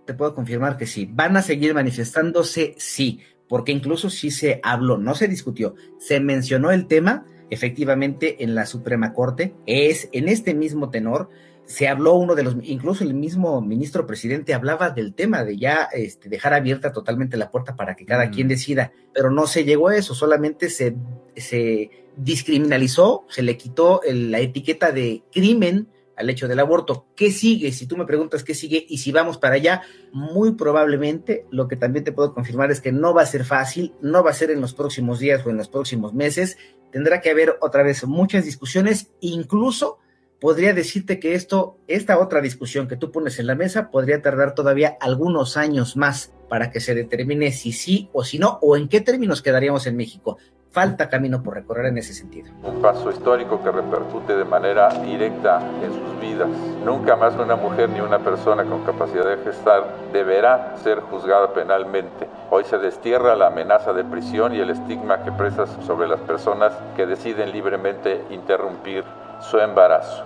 Te 0.06 0.14
puedo 0.14 0.34
confirmar 0.34 0.78
que 0.78 0.88
sí. 0.88 1.10
¿Van 1.12 1.38
a 1.38 1.42
seguir 1.42 1.74
manifestándose? 1.74 2.76
Sí, 2.78 3.20
porque 3.48 3.72
incluso 3.72 4.10
si 4.10 4.32
se 4.32 4.60
habló, 4.64 4.98
no 4.98 5.16
se 5.16 5.28
discutió, 5.28 5.76
se 5.98 6.20
mencionó 6.20 6.72
el 6.72 6.88
tema 6.88 7.26
efectivamente 7.50 8.44
en 8.44 8.56
la 8.56 8.66
Suprema 8.66 9.14
Corte, 9.14 9.56
es 9.66 10.10
en 10.12 10.30
este 10.30 10.54
mismo 10.54 10.90
tenor, 10.90 11.30
se 11.70 11.88
habló 11.88 12.16
uno 12.16 12.34
de 12.34 12.42
los, 12.42 12.56
incluso 12.64 13.04
el 13.04 13.14
mismo 13.14 13.62
ministro 13.62 14.08
presidente 14.08 14.56
hablaba 14.56 14.90
del 14.90 15.14
tema 15.14 15.44
de 15.44 15.56
ya 15.56 15.84
este, 15.94 16.28
dejar 16.28 16.56
abierta 16.56 16.92
totalmente 16.92 17.38
la 17.38 17.52
puerta 17.52 17.76
para 17.76 17.96
que 17.96 18.08
cada 18.08 18.32
quien 18.32 18.48
decida, 18.48 18.92
pero 19.14 19.30
no 19.30 19.46
se 19.46 19.66
llegó 19.66 19.90
a 19.90 19.96
eso, 19.96 20.16
solamente 20.16 20.72
se, 20.72 20.96
se 21.36 22.08
discriminalizó, 22.18 23.28
se 23.30 23.44
le 23.44 23.56
quitó 23.56 24.02
la 24.04 24.40
etiqueta 24.40 24.92
de 24.92 25.22
crimen 25.32 25.90
al 26.16 26.32
hecho 26.32 26.48
del 26.48 26.60
aborto. 26.60 27.06
¿Qué 27.16 27.32
sigue? 27.32 27.72
Si 27.72 27.86
tú 27.86 27.98
me 27.98 28.06
preguntas 28.08 28.44
qué 28.44 28.56
sigue 28.56 28.84
y 28.90 28.98
si 28.98 29.12
vamos 29.12 29.38
para 29.38 29.54
allá, 29.54 29.84
muy 30.12 30.54
probablemente 30.54 31.46
lo 31.52 31.68
que 31.68 31.76
también 31.76 32.04
te 32.04 32.12
puedo 32.12 32.34
confirmar 32.34 32.72
es 32.72 32.82
que 32.82 32.92
no 32.92 33.14
va 33.14 33.22
a 33.22 33.28
ser 33.28 33.46
fácil, 33.46 33.94
no 34.02 34.24
va 34.24 34.32
a 34.32 34.34
ser 34.34 34.50
en 34.50 34.60
los 34.60 34.74
próximos 34.74 35.20
días 35.20 35.46
o 35.46 35.52
en 35.52 35.58
los 35.58 35.70
próximos 35.70 36.16
meses. 36.16 36.58
Tendrá 36.92 37.22
que 37.22 37.30
haber 37.30 37.58
otra 37.62 37.84
vez 37.84 38.08
muchas 38.08 38.44
discusiones, 38.44 39.12
incluso 39.20 40.00
podría 40.40 40.74
decirte 40.74 41.20
que 41.20 41.36
esto, 41.36 41.78
esta 41.88 42.20
otra 42.20 42.42
discusión 42.42 42.88
que 42.88 42.96
tú 42.96 43.12
pones 43.12 43.40
en 43.40 43.48
la 43.48 43.56
mesa, 43.56 43.92
podría 43.92 44.22
tardar 44.22 44.56
todavía 44.56 44.98
algunos 45.02 45.58
años 45.58 45.98
más 45.98 46.34
para 46.48 46.72
que 46.72 46.80
se 46.80 46.96
determine 46.96 47.52
si 47.52 47.72
sí 47.72 48.10
o 48.14 48.24
si 48.24 48.40
no, 48.40 48.58
o 48.62 48.76
en 48.76 48.88
qué 48.88 49.02
términos 49.02 49.42
quedaríamos 49.42 49.86
en 49.88 49.98
México. 49.98 50.38
Falta 50.72 51.10
camino 51.10 51.42
por 51.42 51.56
recorrer 51.56 51.88
en 51.88 51.98
ese 51.98 52.14
sentido. 52.14 52.52
Un 52.64 52.80
paso 52.80 53.10
histórico 53.10 53.64
que 53.64 53.72
repercute 53.72 54.36
de 54.36 54.46
manera 54.46 54.90
directa 55.02 55.60
en 55.84 55.92
sus 55.92 56.22
vidas. 56.22 56.48
Nunca 56.86 57.16
más 57.16 57.34
una 57.36 57.56
mujer 57.56 57.90
ni 57.90 58.02
una 58.02 58.20
persona 58.20 58.64
con 58.64 58.84
capacidad 58.84 59.26
de 59.26 59.44
gestar 59.44 59.84
deberá 60.14 60.76
ser 60.84 61.00
juzgada 61.00 61.54
penalmente. 61.54 62.28
Hoy 62.52 62.66
se 62.66 62.78
destierra 62.78 63.36
la 63.36 63.48
amenaza 63.48 63.94
de 63.94 64.04
prisión 64.04 64.54
y 64.54 64.60
el 64.60 64.70
estigma 64.70 65.24
que 65.24 65.32
presa 65.32 65.66
sobre 65.88 66.08
las 66.08 66.20
personas 66.22 66.72
que 66.96 67.08
deciden 67.08 67.52
libremente 67.52 68.22
interrumpir 68.30 69.04
su 69.42 69.58
embarazo. 69.58 70.26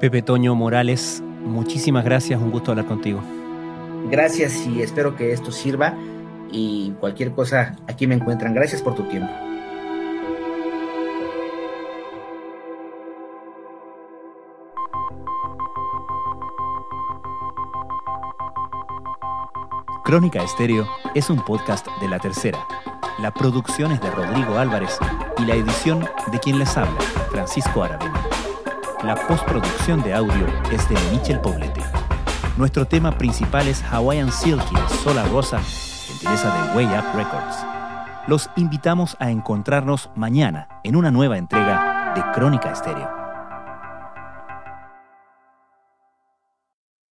Pepe 0.00 0.22
Toño 0.22 0.54
Morales, 0.54 1.22
muchísimas 1.44 2.04
gracias, 2.04 2.40
un 2.40 2.50
gusto 2.50 2.70
hablar 2.70 2.86
contigo. 2.86 3.20
Gracias 4.10 4.66
y 4.66 4.80
espero 4.80 5.16
que 5.16 5.32
esto 5.32 5.50
sirva 5.50 5.94
y 6.50 6.92
cualquier 7.00 7.32
cosa 7.32 7.76
aquí 7.86 8.06
me 8.06 8.14
encuentran. 8.14 8.54
Gracias 8.54 8.80
por 8.80 8.94
tu 8.94 9.02
tiempo. 9.04 9.32
Crónica 20.04 20.42
Estéreo 20.42 20.88
es 21.14 21.28
un 21.28 21.44
podcast 21.44 21.86
de 22.00 22.08
La 22.08 22.18
Tercera. 22.18 22.66
La 23.18 23.32
producción 23.32 23.90
es 23.90 24.00
de 24.00 24.10
Rodrigo 24.12 24.58
Álvarez 24.58 24.96
y 25.38 25.44
la 25.44 25.56
edición 25.56 26.08
de 26.30 26.38
quien 26.38 26.56
les 26.56 26.76
habla, 26.76 27.00
Francisco 27.32 27.82
Aravena. 27.82 28.22
La 29.02 29.16
postproducción 29.16 30.00
de 30.02 30.14
audio 30.14 30.46
es 30.70 30.88
de 30.88 30.94
Michel 31.10 31.40
Poblete. 31.40 31.82
Nuestro 32.56 32.86
tema 32.86 33.18
principal 33.18 33.66
es 33.66 33.82
Hawaiian 33.82 34.30
Silky 34.30 34.72
de 34.72 34.88
Sola 35.02 35.24
Rosa, 35.32 35.58
gentileza 35.58 36.48
de 36.48 36.76
Way 36.76 36.86
Up 36.86 37.16
Records. 37.16 37.56
Los 38.28 38.50
invitamos 38.54 39.16
a 39.18 39.30
encontrarnos 39.30 40.10
mañana 40.14 40.68
en 40.84 40.94
una 40.94 41.10
nueva 41.10 41.38
entrega 41.38 42.12
de 42.14 42.22
Crónica 42.32 42.70
Estéreo. 42.70 43.27